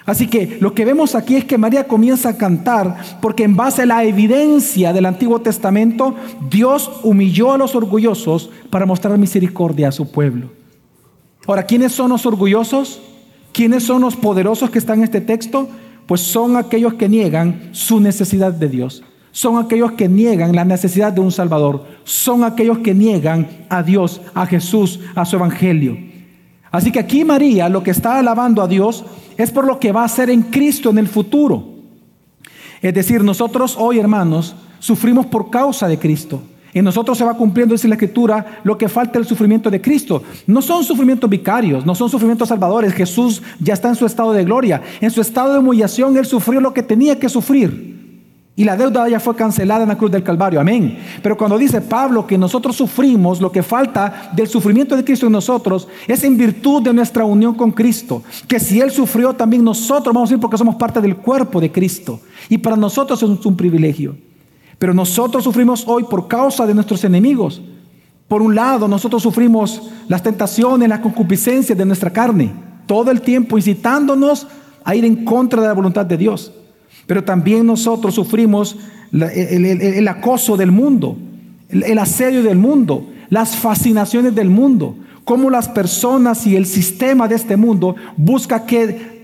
[0.06, 3.82] Así que lo que vemos aquí es que María comienza a cantar porque en base
[3.82, 6.14] a la evidencia del Antiguo Testamento,
[6.50, 10.50] Dios humilló a los orgullosos para mostrar misericordia a su pueblo.
[11.46, 13.00] Ahora, ¿quiénes son los orgullosos?
[13.52, 15.68] ¿Quiénes son los poderosos que están en este texto?
[16.06, 19.02] Pues son aquellos que niegan su necesidad de Dios.
[19.32, 21.86] Son aquellos que niegan la necesidad de un Salvador.
[22.04, 26.13] Son aquellos que niegan a Dios, a Jesús, a su Evangelio.
[26.74, 29.04] Así que aquí María lo que está alabando a Dios
[29.36, 31.68] es por lo que va a ser en Cristo en el futuro.
[32.82, 36.42] Es decir, nosotros hoy, hermanos, sufrimos por causa de Cristo.
[36.72, 40.24] En nosotros se va cumpliendo, dice la Escritura, lo que falta el sufrimiento de Cristo.
[40.48, 42.92] No son sufrimientos vicarios, no son sufrimientos salvadores.
[42.92, 44.82] Jesús ya está en su estado de gloria.
[45.00, 47.93] En su estado de humillación, Él sufrió lo que tenía que sufrir.
[48.56, 50.60] Y la deuda ya fue cancelada en la cruz del Calvario.
[50.60, 50.96] Amén.
[51.22, 55.32] Pero cuando dice Pablo que nosotros sufrimos, lo que falta del sufrimiento de Cristo en
[55.32, 58.22] nosotros es en virtud de nuestra unión con Cristo.
[58.46, 61.72] Que si Él sufrió, también nosotros vamos a ir porque somos parte del cuerpo de
[61.72, 62.20] Cristo.
[62.48, 64.16] Y para nosotros es un privilegio.
[64.78, 67.60] Pero nosotros sufrimos hoy por causa de nuestros enemigos.
[68.28, 72.52] Por un lado, nosotros sufrimos las tentaciones, las concupiscencias de nuestra carne.
[72.86, 74.46] Todo el tiempo incitándonos
[74.84, 76.52] a ir en contra de la voluntad de Dios.
[77.06, 78.76] Pero también nosotros sufrimos
[79.12, 81.16] el, acoso del mundo,
[81.68, 87.36] el, asedio del mundo, las fascinaciones del mundo, cómo las personas y el sistema de
[87.36, 89.14] este mundo busca que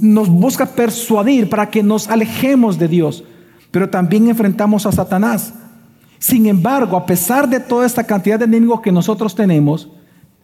[0.00, 3.24] nos busca persuadir para que nos alejemos de Dios.
[3.70, 5.52] Pero también enfrentamos a Satanás.
[6.18, 9.88] Sin embargo, a pesar de toda esta cantidad de enemigos que nosotros tenemos,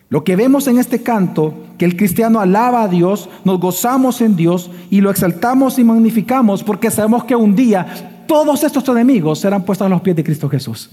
[0.08, 4.36] lo que vemos en este canto, que el cristiano alaba a Dios, nos gozamos en
[4.36, 9.64] Dios y lo exaltamos y magnificamos porque sabemos que un día todos estos enemigos serán
[9.64, 10.90] puestos a los pies de Cristo Jesús.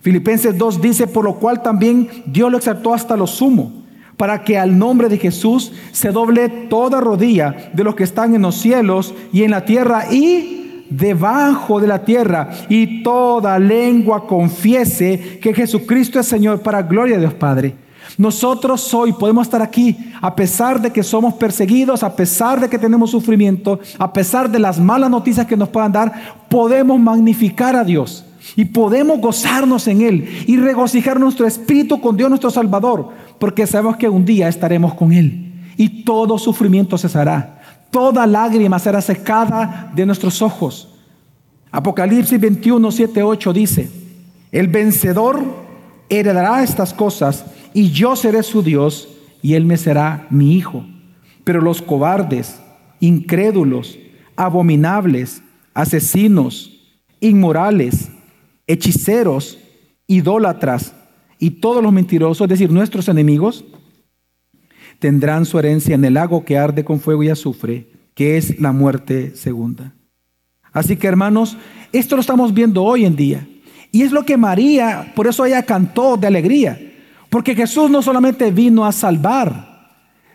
[0.00, 3.84] Filipenses 2 dice, por lo cual también Dios lo exaltó hasta lo sumo,
[4.16, 8.42] para que al nombre de Jesús se doble toda rodilla de los que están en
[8.42, 15.38] los cielos y en la tierra y debajo de la tierra, y toda lengua confiese
[15.42, 17.87] que Jesucristo es Señor para gloria de Dios Padre.
[18.18, 22.76] Nosotros hoy podemos estar aquí a pesar de que somos perseguidos, a pesar de que
[22.76, 27.84] tenemos sufrimiento, a pesar de las malas noticias que nos puedan dar, podemos magnificar a
[27.84, 28.24] Dios
[28.56, 33.96] y podemos gozarnos en Él y regocijar nuestro espíritu con Dios nuestro Salvador, porque sabemos
[33.96, 37.60] que un día estaremos con Él y todo sufrimiento cesará,
[37.92, 40.88] toda lágrima será secada de nuestros ojos.
[41.70, 43.90] Apocalipsis 21, 7, 8 dice,
[44.50, 45.40] el vencedor
[46.08, 49.08] heredará estas cosas y yo seré su Dios
[49.42, 50.84] y él me será mi hijo.
[51.44, 52.60] Pero los cobardes,
[53.00, 53.98] incrédulos,
[54.36, 55.42] abominables,
[55.74, 56.80] asesinos,
[57.20, 58.10] inmorales,
[58.66, 59.58] hechiceros,
[60.06, 60.94] idólatras
[61.38, 63.64] y todos los mentirosos, es decir, nuestros enemigos,
[64.98, 68.72] tendrán su herencia en el lago que arde con fuego y azufre, que es la
[68.72, 69.94] muerte segunda.
[70.72, 71.56] Así que hermanos,
[71.92, 73.46] esto lo estamos viendo hoy en día.
[73.90, 76.78] Y es lo que María, por eso ella cantó de alegría.
[77.28, 79.68] Porque Jesús no solamente vino a salvar,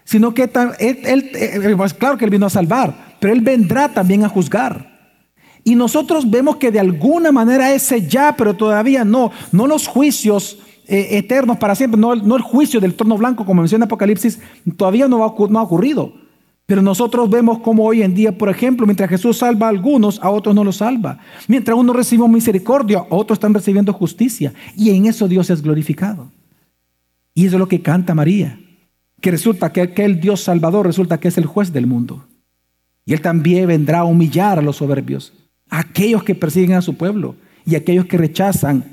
[0.04, 0.44] sino que
[0.80, 4.92] él, eh, pues claro que él vino a salvar, pero él vendrá también a juzgar.
[5.64, 10.60] Y nosotros vemos que de alguna manera ese ya, pero todavía no, no los juicios
[10.88, 14.40] eh, eternos para siempre, no, el juicio del trono blanco como menciona Apocalipsis,
[14.76, 15.18] todavía no,
[15.50, 16.14] no ha ocurrido.
[16.66, 20.30] Pero nosotros vemos como hoy en día, por ejemplo, mientras Jesús salva a algunos, a
[20.30, 21.20] otros no los salva.
[21.48, 24.54] Mientras uno recibe misericordia, otros están recibiendo justicia.
[24.76, 26.32] Y en eso Dios es glorificado.
[27.34, 28.60] Y eso es lo que canta María.
[29.22, 32.28] Que resulta que aquel Dios salvador resulta que es el juez del mundo.
[33.06, 35.34] Y Él también vendrá a humillar a los soberbios,
[35.70, 38.86] a aquellos que persiguen a su pueblo y a aquellos que rechazan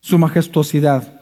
[0.00, 1.20] su majestuosidad.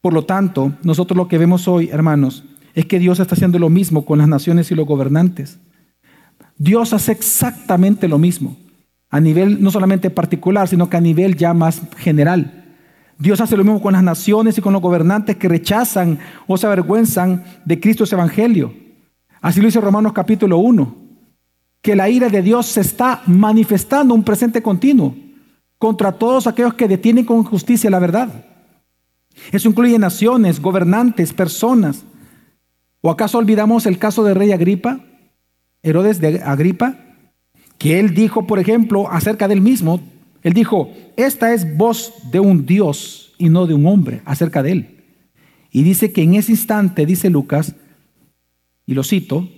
[0.00, 2.44] Por lo tanto, nosotros lo que vemos hoy, hermanos,
[2.74, 5.58] es que Dios está haciendo lo mismo con las naciones y los gobernantes.
[6.58, 8.56] Dios hace exactamente lo mismo,
[9.10, 12.55] a nivel no solamente particular, sino que a nivel ya más general.
[13.18, 16.66] Dios hace lo mismo con las naciones y con los gobernantes que rechazan o se
[16.66, 18.74] avergüenzan de Cristo Evangelio.
[19.40, 20.96] Así lo dice Romanos capítulo 1,
[21.80, 25.16] que la ira de Dios se está manifestando un presente continuo
[25.78, 28.28] contra todos aquellos que detienen con justicia la verdad.
[29.52, 32.04] Eso incluye naciones, gobernantes, personas,
[33.06, 34.98] ¿O acaso olvidamos el caso de rey Agripa,
[35.84, 36.96] Herodes de Agripa,
[37.78, 40.00] que él dijo, por ejemplo, acerca del mismo,
[40.46, 44.70] él dijo, esta es voz de un Dios y no de un hombre acerca de
[44.70, 45.04] él.
[45.72, 47.74] Y dice que en ese instante, dice Lucas,
[48.86, 49.48] y lo cito,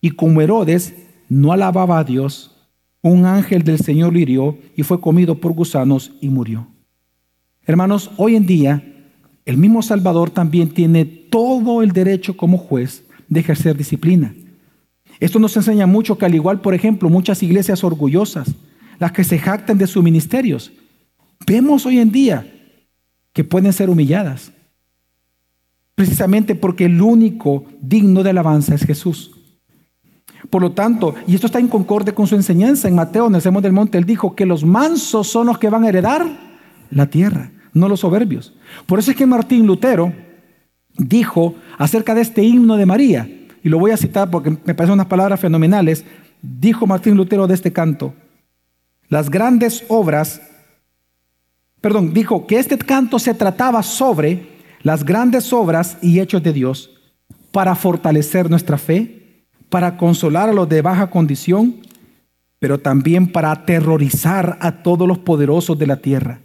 [0.00, 0.96] y como Herodes
[1.28, 2.56] no alababa a Dios,
[3.02, 6.66] un ángel del Señor lo hirió y fue comido por gusanos y murió.
[7.64, 8.82] Hermanos, hoy en día
[9.44, 14.34] el mismo Salvador también tiene todo el derecho como juez de ejercer disciplina.
[15.20, 18.56] Esto nos enseña mucho que al igual, por ejemplo, muchas iglesias orgullosas,
[19.02, 20.70] las que se jactan de sus ministerios,
[21.44, 22.46] vemos hoy en día
[23.32, 24.52] que pueden ser humilladas.
[25.96, 29.32] Precisamente porque el único digno de alabanza es Jesús.
[30.50, 33.42] Por lo tanto, y esto está en concorde con su enseñanza en Mateo, en el
[33.42, 36.24] del Monte, él dijo que los mansos son los que van a heredar
[36.90, 38.54] la tierra no los soberbios.
[38.86, 40.12] Por eso es que Martín Lutero
[40.96, 43.28] dijo acerca de este himno de María,
[43.64, 46.04] y lo voy a citar porque me parecen unas palabras fenomenales,
[46.40, 48.14] dijo Martín Lutero de este canto,
[49.12, 50.40] las grandes obras,
[51.82, 54.48] perdón, dijo que este canto se trataba sobre
[54.82, 56.88] las grandes obras y hechos de Dios
[57.50, 61.76] para fortalecer nuestra fe, para consolar a los de baja condición,
[62.58, 66.40] pero también para aterrorizar a todos los poderosos de la tierra.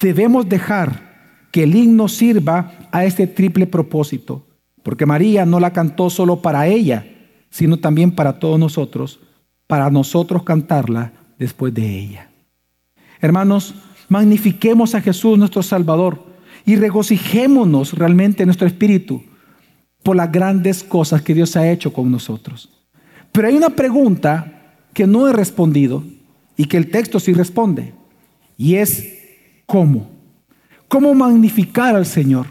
[0.00, 4.44] Debemos dejar que el himno sirva a este triple propósito,
[4.82, 7.06] porque María no la cantó solo para ella,
[7.48, 9.20] sino también para todos nosotros,
[9.68, 11.12] para nosotros cantarla
[11.42, 12.30] después de ella.
[13.20, 13.74] Hermanos,
[14.08, 16.24] magnifiquemos a Jesús nuestro Salvador
[16.64, 19.22] y regocijémonos realmente en nuestro espíritu
[20.02, 22.70] por las grandes cosas que Dios ha hecho con nosotros.
[23.30, 26.04] Pero hay una pregunta que no he respondido
[26.56, 27.94] y que el texto sí responde,
[28.58, 29.20] y es
[29.66, 30.10] ¿Cómo?
[30.86, 32.46] ¿Cómo magnificar al Señor?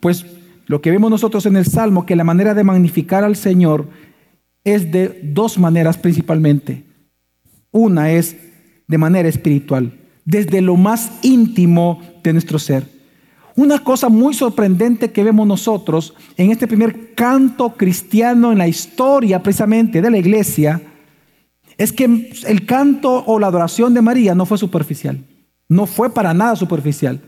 [0.00, 0.24] Pues
[0.66, 3.88] lo que vemos nosotros en el Salmo, que la manera de magnificar al Señor
[4.64, 6.84] es de dos maneras principalmente.
[7.74, 8.36] Una es
[8.86, 12.88] de manera espiritual, desde lo más íntimo de nuestro ser.
[13.56, 19.42] Una cosa muy sorprendente que vemos nosotros en este primer canto cristiano en la historia
[19.42, 20.80] precisamente de la iglesia
[21.76, 25.18] es que el canto o la adoración de María no fue superficial.
[25.68, 27.20] No fue para nada superficial.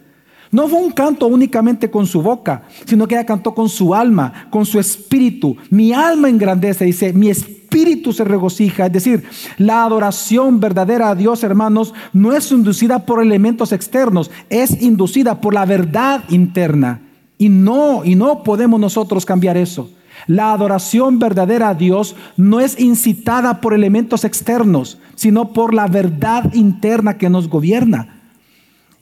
[0.53, 4.47] No fue un canto únicamente con su boca, sino que ella cantó con su alma,
[4.51, 5.57] con su espíritu.
[5.71, 7.66] Mi alma engrandece, dice, mi espíritu
[8.13, 8.87] se regocija.
[8.87, 9.25] Es decir,
[9.59, 15.55] la adoración verdadera a Dios, hermanos, no es inducida por elementos externos, es inducida por
[15.55, 17.03] la verdad interna.
[17.39, 19.91] Y no, y no podemos nosotros cambiar eso.
[20.27, 26.53] La adoración verdadera a Dios no es incitada por elementos externos, sino por la verdad
[26.55, 28.23] interna que nos gobierna.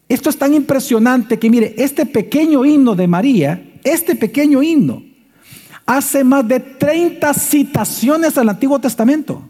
[0.08, 5.02] Esto es tan impresionante que mire, este pequeño himno de María, este pequeño himno,
[5.87, 9.43] hace más de 30 citaciones al Antiguo Testamento.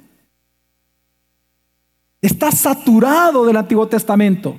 [2.21, 4.57] Está saturado del Antiguo Testamento.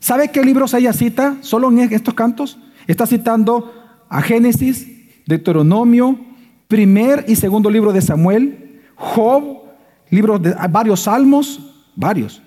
[0.00, 2.58] ¿Sabe qué libros ella cita solo en estos cantos?
[2.86, 3.72] Está citando
[4.08, 4.88] a Génesis,
[5.26, 6.18] Deuteronomio,
[6.66, 9.62] primer y segundo libro de Samuel, Job,
[10.10, 11.60] libros de varios salmos,
[11.94, 12.42] varios.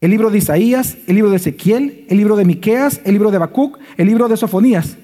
[0.00, 3.36] El libro de Isaías, el libro de Ezequiel, el libro de Miqueas, el libro de
[3.36, 4.96] Habacuc, el libro de Sofonías.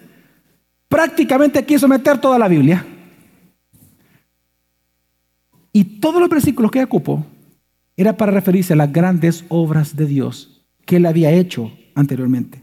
[0.89, 2.85] Prácticamente quiso meter toda la Biblia.
[5.73, 7.27] Y todos los versículos que ocupó
[7.97, 12.63] era para referirse a las grandes obras de Dios que él había hecho anteriormente.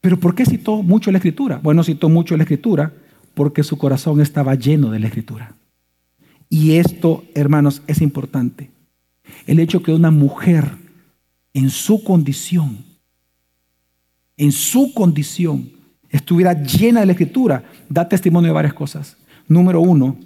[0.00, 1.60] Pero ¿por qué citó mucho la escritura?
[1.62, 2.92] Bueno, citó mucho la escritura
[3.34, 5.54] porque su corazón estaba lleno de la escritura.
[6.48, 8.70] Y esto, hermanos, es importante.
[9.46, 10.72] El hecho que una mujer
[11.52, 12.84] en su condición,
[14.36, 15.70] en su condición,
[16.10, 19.16] estuviera llena de la escritura, da testimonio de varias cosas.
[19.46, 20.16] Número uno,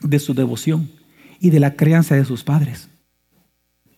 [0.00, 0.90] de su devoción
[1.40, 2.88] y de la crianza de sus padres,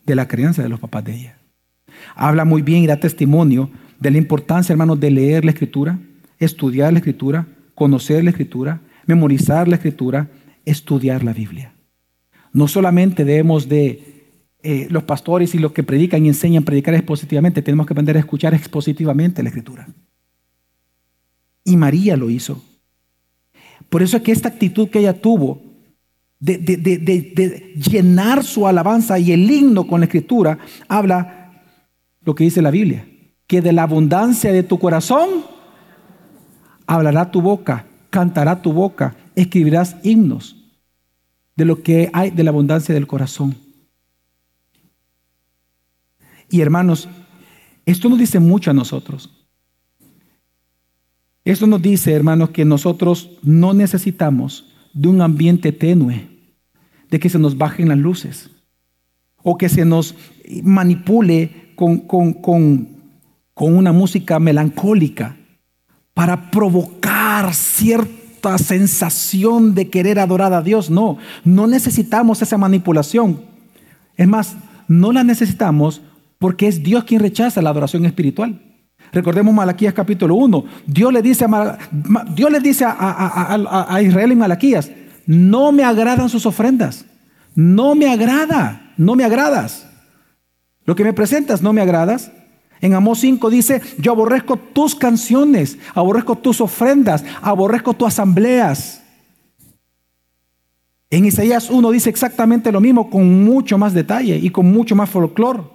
[0.05, 1.39] de la crianza de los papás de ella.
[2.15, 3.71] Habla muy bien y da testimonio
[4.01, 5.99] de la importancia, hermanos, de leer la escritura,
[6.39, 10.29] estudiar la escritura, conocer la escritura, memorizar la escritura,
[10.65, 11.75] estudiar la Biblia.
[12.53, 14.15] No solamente debemos de,
[14.63, 18.21] eh, los pastores y los que predican y enseñan predicar expositivamente, tenemos que aprender a
[18.21, 19.89] escuchar expositivamente la escritura.
[21.65, 22.63] Y María lo hizo.
[23.89, 25.63] Por eso es que esta actitud que ella tuvo
[26.45, 30.59] de, llenar su alabanza y el himno con la escritura,
[30.89, 31.63] habla
[32.21, 33.07] lo que dice la Biblia,
[33.47, 35.29] que de la abundancia de tu corazón
[36.87, 40.57] hablará tu boca, cantará tu boca, escribirás himnos
[41.57, 43.57] de lo que hay de la abundancia del corazón.
[46.51, 47.09] Y hermanos,
[47.87, 49.44] esto nos dice mucho a nosotros.
[51.45, 56.29] Esto nos dice, hermanos, que nosotros no necesitamos de un ambiente tenue,
[57.11, 58.51] de que se nos bajen las luces
[59.43, 60.15] o que se nos
[60.63, 62.89] manipule con, con, con,
[63.53, 65.37] con una música melancólica
[66.15, 70.89] para provocar cierta sensación de querer adorar a Dios.
[70.89, 73.43] No, no necesitamos esa manipulación.
[74.17, 74.57] Es más,
[74.89, 76.01] no la necesitamos
[76.39, 78.61] porque es Dios quien rechaza la adoración espiritual.
[79.15, 80.65] Recordemos Malaquías capítulo 1.
[80.87, 81.79] Dios le dice, a,
[84.03, 84.91] Israel en Malaquías,
[85.25, 87.05] no me agradan sus ofrendas.
[87.55, 89.87] No me agrada, no me agradas.
[90.85, 92.33] Lo que me presentas no me agradas.
[92.81, 99.01] En Amós 5 dice, yo aborrezco tus canciones, aborrezco tus ofrendas, aborrezco tus asambleas.
[101.09, 105.09] En Isaías 1 dice exactamente lo mismo, con mucho más detalle y con mucho más
[105.09, 105.74] folclore.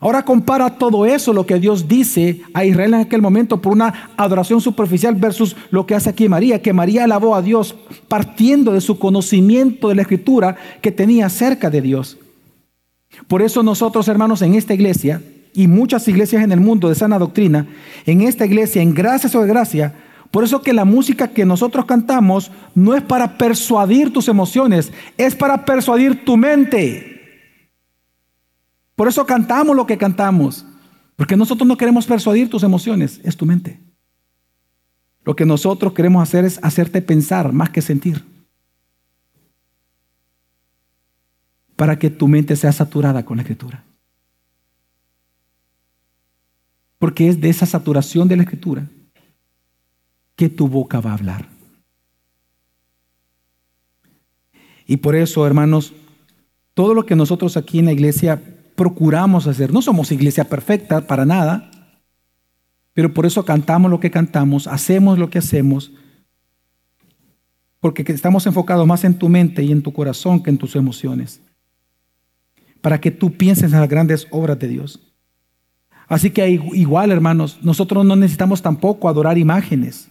[0.00, 4.10] Ahora compara todo eso, lo que Dios dice a Israel en aquel momento por una
[4.16, 7.74] adoración superficial versus lo que hace aquí María, que María alabó a Dios
[8.08, 12.18] partiendo de su conocimiento de la escritura que tenía cerca de Dios.
[13.28, 15.22] Por eso nosotros, hermanos, en esta iglesia
[15.54, 17.66] y muchas iglesias en el mundo de sana doctrina,
[18.06, 19.94] en esta iglesia, en gracia sobre gracia,
[20.30, 25.36] por eso que la música que nosotros cantamos no es para persuadir tus emociones, es
[25.36, 27.13] para persuadir tu mente.
[28.94, 30.64] Por eso cantamos lo que cantamos.
[31.16, 33.80] Porque nosotros no queremos persuadir tus emociones, es tu mente.
[35.24, 38.24] Lo que nosotros queremos hacer es hacerte pensar más que sentir.
[41.76, 43.84] Para que tu mente sea saturada con la escritura.
[46.98, 48.88] Porque es de esa saturación de la escritura
[50.36, 51.48] que tu boca va a hablar.
[54.86, 55.94] Y por eso, hermanos,
[56.74, 59.72] todo lo que nosotros aquí en la iglesia procuramos hacer.
[59.72, 61.70] No somos iglesia perfecta para nada,
[62.92, 65.92] pero por eso cantamos lo que cantamos, hacemos lo que hacemos,
[67.80, 71.40] porque estamos enfocados más en tu mente y en tu corazón que en tus emociones,
[72.80, 75.00] para que tú pienses en las grandes obras de Dios.
[76.06, 80.08] Así que igual, hermanos, nosotros no necesitamos tampoco adorar imágenes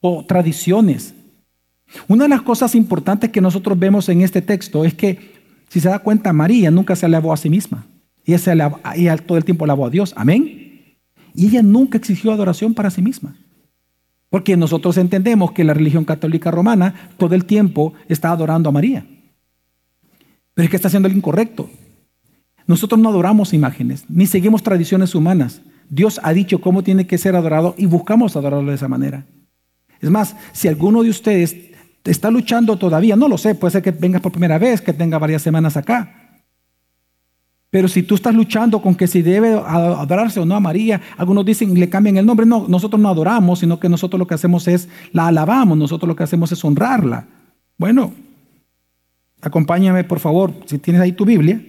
[0.00, 1.14] o tradiciones.
[2.08, 5.41] Una de las cosas importantes que nosotros vemos en este texto es que
[5.72, 7.86] si se da cuenta, María nunca se alabó a sí misma.
[8.26, 10.12] Ella, ella todo el tiempo alabó a Dios.
[10.18, 10.98] Amén.
[11.34, 13.38] Y ella nunca exigió adoración para sí misma.
[14.28, 19.06] Porque nosotros entendemos que la religión católica romana todo el tiempo está adorando a María.
[20.52, 21.70] Pero es que está haciendo lo incorrecto.
[22.66, 25.62] Nosotros no adoramos imágenes, ni seguimos tradiciones humanas.
[25.88, 29.24] Dios ha dicho cómo tiene que ser adorado y buscamos adorarlo de esa manera.
[30.02, 31.71] Es más, si alguno de ustedes
[32.04, 35.18] está luchando todavía, no lo sé, puede ser que vengas por primera vez, que tenga
[35.18, 36.22] varias semanas acá.
[37.70, 41.46] Pero si tú estás luchando con que si debe adorarse o no a María, algunos
[41.46, 42.44] dicen le cambian el nombre.
[42.44, 46.14] No, nosotros no adoramos, sino que nosotros lo que hacemos es la alabamos, nosotros lo
[46.14, 47.26] que hacemos es honrarla.
[47.78, 48.12] Bueno,
[49.40, 51.62] acompáñame por favor, si tienes ahí tu Biblia,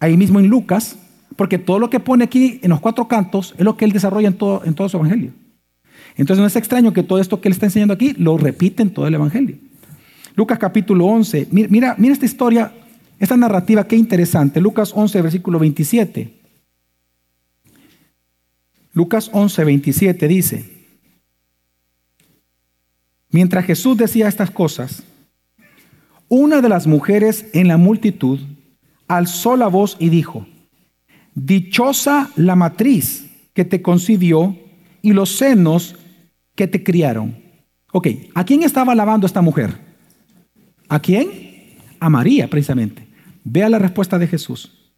[0.00, 0.98] ahí mismo en Lucas,
[1.34, 4.28] porque todo lo que pone aquí en los cuatro cantos es lo que él desarrolla
[4.28, 5.32] en todo, en todo su evangelio.
[6.16, 8.90] Entonces no es extraño que todo esto que él está enseñando aquí lo repite en
[8.90, 9.56] todo el Evangelio.
[10.34, 11.48] Lucas capítulo 11.
[11.50, 12.72] Mira, mira esta historia,
[13.18, 14.60] esta narrativa, qué interesante.
[14.60, 16.32] Lucas 11, versículo 27.
[18.92, 20.70] Lucas 11, 27 dice,
[23.30, 25.02] mientras Jesús decía estas cosas,
[26.28, 28.40] una de las mujeres en la multitud
[29.06, 30.46] alzó la voz y dijo,
[31.34, 34.56] Dichosa la matriz que te concibió
[35.02, 35.94] y los senos
[36.56, 37.36] que te criaron.
[37.92, 39.78] Ok, ¿a quién estaba alabando esta mujer?
[40.88, 41.76] ¿A quién?
[42.00, 43.06] A María, precisamente.
[43.44, 44.92] Vea la respuesta de Jesús.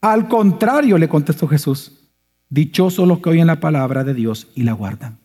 [0.00, 2.10] Al contrario, le contestó Jesús,
[2.48, 5.18] dichosos los que oyen la palabra de Dios y la guardan.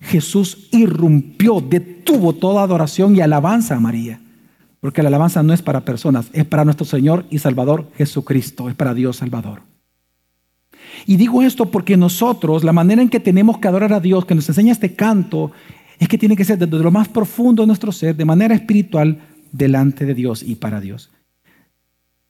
[0.00, 4.20] Jesús irrumpió, detuvo toda adoración y alabanza a María.
[4.80, 8.74] Porque la alabanza no es para personas, es para nuestro Señor y Salvador Jesucristo, es
[8.74, 9.62] para Dios Salvador.
[11.06, 14.34] Y digo esto porque nosotros, la manera en que tenemos que adorar a Dios, que
[14.34, 15.52] nos enseña este canto,
[15.98, 19.18] es que tiene que ser desde lo más profundo de nuestro ser, de manera espiritual,
[19.52, 21.10] delante de Dios y para Dios.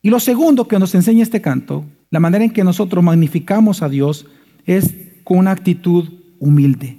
[0.02, 3.88] Y lo segundo que nos enseña este canto, la manera en que nosotros magnificamos a
[3.88, 4.26] Dios,
[4.66, 4.94] es
[5.24, 6.98] con una actitud humilde.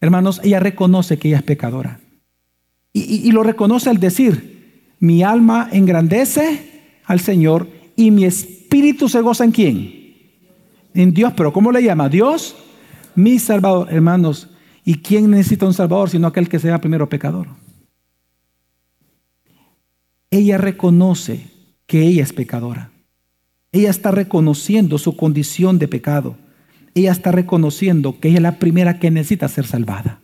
[0.00, 2.00] Hermanos, ella reconoce que ella es pecadora.
[2.92, 9.44] Y, lo reconoce al decir, mi alma engrandece al Señor y mi espíritu se goza
[9.44, 9.97] en quién?
[10.98, 12.08] En Dios, pero ¿cómo le llama?
[12.08, 12.56] Dios,
[13.14, 13.86] mi Salvador.
[13.88, 14.48] Hermanos,
[14.84, 17.46] ¿y quién necesita un Salvador sino aquel que sea primero pecador?
[20.28, 21.46] Ella reconoce
[21.86, 22.90] que ella es pecadora.
[23.70, 26.36] Ella está reconociendo su condición de pecado.
[26.96, 30.20] Ella está reconociendo que ella es la primera que necesita ser salvada.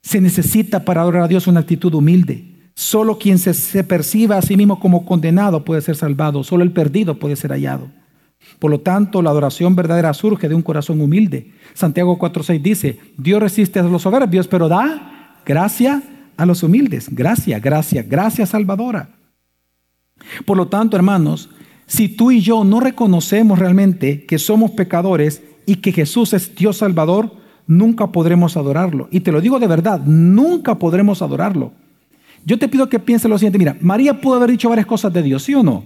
[0.00, 2.49] Se necesita para adorar a Dios una actitud humilde.
[2.80, 6.42] Solo quien se, perciba a sí mismo como condenado puede ser salvado.
[6.42, 7.90] Solo el perdido puede ser hallado.
[8.58, 11.52] Por lo tanto, la adoración verdadera surge de un corazón humilde.
[11.74, 16.02] Santiago 4.6 dice, Dios resiste a los soberbios, pero da gracia
[16.38, 17.14] a los humildes.
[17.14, 19.10] Gracia, gracia, gracia salvadora.
[20.46, 21.50] Por lo tanto, hermanos,
[21.86, 26.78] si tú y yo no reconocemos realmente que somos pecadores y que Jesús es Dios
[26.78, 27.30] salvador,
[27.66, 29.06] nunca podremos adorarlo.
[29.10, 31.74] Y te lo digo de verdad, nunca podremos adorarlo.
[32.44, 35.22] Yo te pido que pienses lo siguiente, mira, María pudo haber dicho varias cosas de
[35.22, 35.84] Dios, ¿sí o no?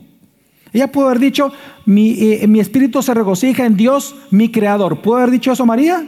[0.73, 1.53] Ella pudo haber dicho,
[1.87, 5.01] mi, eh, mi espíritu se regocija en Dios, mi creador.
[5.03, 6.05] ¿Pudo haber dicho eso María?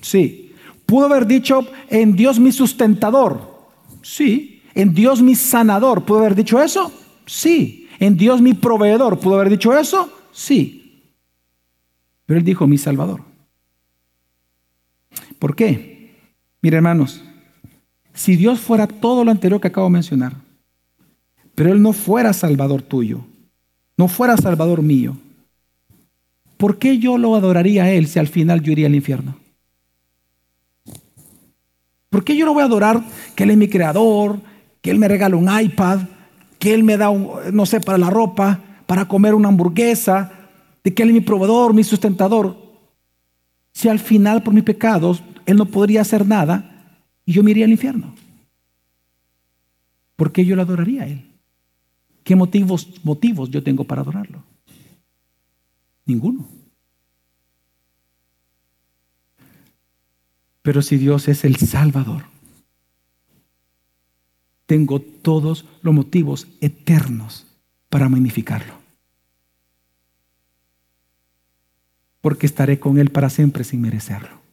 [0.00, 0.52] Sí.
[0.86, 3.68] ¿Pudo haber dicho en Dios mi sustentador?
[4.02, 4.62] Sí.
[4.74, 6.04] ¿En Dios mi sanador?
[6.04, 6.92] ¿Pudo haber dicho eso?
[7.26, 7.88] Sí.
[8.00, 9.20] ¿En Dios mi proveedor?
[9.20, 10.12] ¿Pudo haber dicho eso?
[10.32, 11.12] Sí.
[12.26, 13.22] Pero él dijo mi salvador.
[15.38, 16.16] ¿Por qué?
[16.60, 17.22] Mira, hermanos,
[18.18, 20.32] si Dios fuera todo lo anterior que acabo de mencionar,
[21.54, 23.20] pero Él no fuera salvador tuyo,
[23.96, 25.16] no fuera salvador mío,
[26.56, 29.38] ¿por qué yo lo adoraría a Él si al final yo iría al infierno?
[32.10, 33.04] ¿Por qué yo no voy a adorar
[33.36, 34.40] que Él es mi creador,
[34.80, 36.00] que Él me regala un iPad,
[36.58, 40.32] que Él me da, un, no sé, para la ropa, para comer una hamburguesa,
[40.82, 42.56] de que Él es mi proveedor, mi sustentador?
[43.72, 46.77] si al final por mis pecados Él no podría hacer nada
[47.28, 48.14] y yo me iría al infierno?
[50.16, 51.30] ¿Por qué yo lo adoraría a Él?
[52.24, 54.42] ¿Qué motivos, motivos yo tengo para adorarlo?
[56.06, 56.48] Ninguno.
[60.62, 62.24] Pero si Dios es el Salvador,
[64.64, 67.46] tengo todos los motivos eternos
[67.90, 68.78] para magnificarlo.
[72.20, 74.47] porque estaré con Él para siempre sin merecerlo.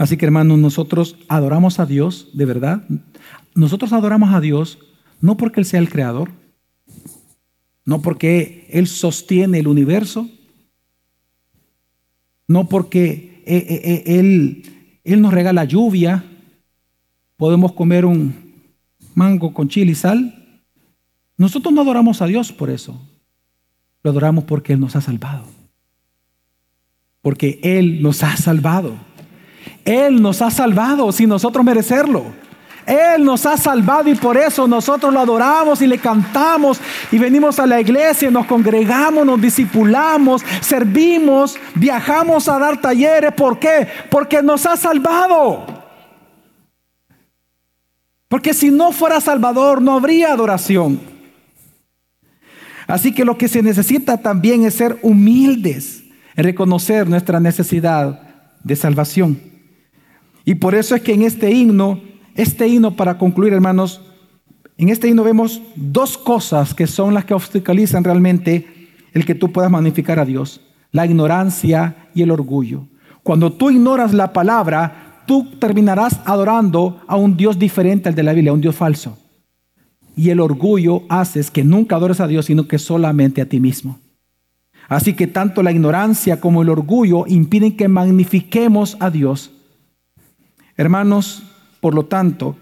[0.00, 2.82] Así que hermanos, nosotros adoramos a Dios, de verdad.
[3.54, 4.78] Nosotros adoramos a Dios
[5.20, 6.30] no porque Él sea el creador,
[7.84, 10.26] no porque Él sostiene el universo,
[12.48, 16.24] no porque eh, eh, eh, Él, Él nos regala lluvia,
[17.36, 18.34] podemos comer un
[19.14, 20.62] mango con chile y sal.
[21.36, 22.98] Nosotros no adoramos a Dios por eso.
[24.02, 25.44] Lo adoramos porque Él nos ha salvado.
[27.20, 29.09] Porque Él nos ha salvado.
[29.84, 32.24] Él nos ha salvado sin nosotros merecerlo.
[32.86, 36.80] Él nos ha salvado y por eso nosotros lo adoramos y le cantamos
[37.12, 43.32] y venimos a la iglesia, nos congregamos, nos discipulamos, servimos, viajamos a dar talleres.
[43.32, 43.86] ¿Por qué?
[44.10, 45.66] Porque nos ha salvado.
[48.28, 51.00] Porque si no fuera Salvador no habría adoración.
[52.86, 56.04] Así que lo que se necesita también es ser humildes,
[56.34, 58.20] reconocer nuestra necesidad
[58.64, 59.49] de salvación.
[60.44, 62.00] Y por eso es que en este himno,
[62.34, 64.00] este himno para concluir hermanos,
[64.78, 69.52] en este himno vemos dos cosas que son las que obstaculizan realmente el que tú
[69.52, 70.60] puedas magnificar a Dios,
[70.92, 72.86] la ignorancia y el orgullo.
[73.22, 78.32] Cuando tú ignoras la palabra, tú terminarás adorando a un Dios diferente al de la
[78.32, 79.18] Biblia, un Dios falso.
[80.16, 83.98] Y el orgullo hace que nunca adores a Dios, sino que solamente a ti mismo.
[84.88, 89.52] Así que tanto la ignorancia como el orgullo impiden que magnifiquemos a Dios.
[90.80, 91.42] Hermanos,
[91.82, 92.56] por lo tanto,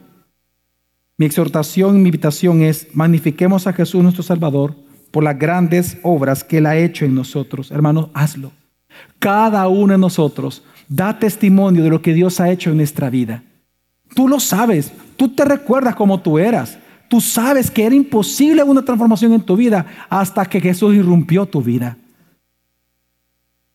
[1.18, 4.74] mi exhortación y mi invitación es, magnifiquemos a Jesús nuestro Salvador
[5.12, 7.70] por las grandes obras que Él ha hecho en nosotros.
[7.70, 8.50] Hermanos, hazlo.
[9.20, 13.44] Cada uno de nosotros da testimonio de lo que Dios ha hecho en nuestra vida.
[14.16, 16.76] Tú lo sabes, tú te recuerdas cómo tú eras.
[17.08, 21.62] Tú sabes que era imposible una transformación en tu vida hasta que Jesús irrumpió tu
[21.62, 21.96] vida.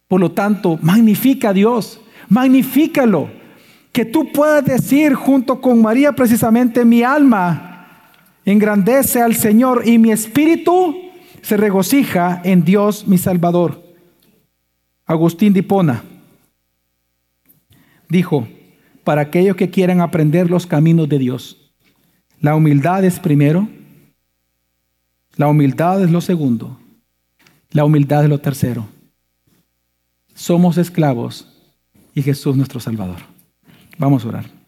[0.10, 3.42] Por lo tanto, magnifica a Dios, magnifícalo.
[3.94, 7.88] Que tú puedas decir junto con María precisamente, mi alma
[8.44, 10.98] engrandece al Señor y mi espíritu
[11.42, 13.82] se regocija en Dios mi Salvador.
[15.06, 16.04] Agustín de Hipona
[18.10, 18.46] dijo,
[19.06, 21.74] para aquellos que quieran aprender los caminos de Dios,
[22.42, 23.70] la humildad es primero,
[25.38, 26.78] la humildad es lo segundo,
[27.72, 28.88] la humildad es lo tercero
[30.34, 31.48] somos esclavos
[32.16, 33.33] y Jesús nuestro Salvador.
[33.98, 34.63] Vamos a orar.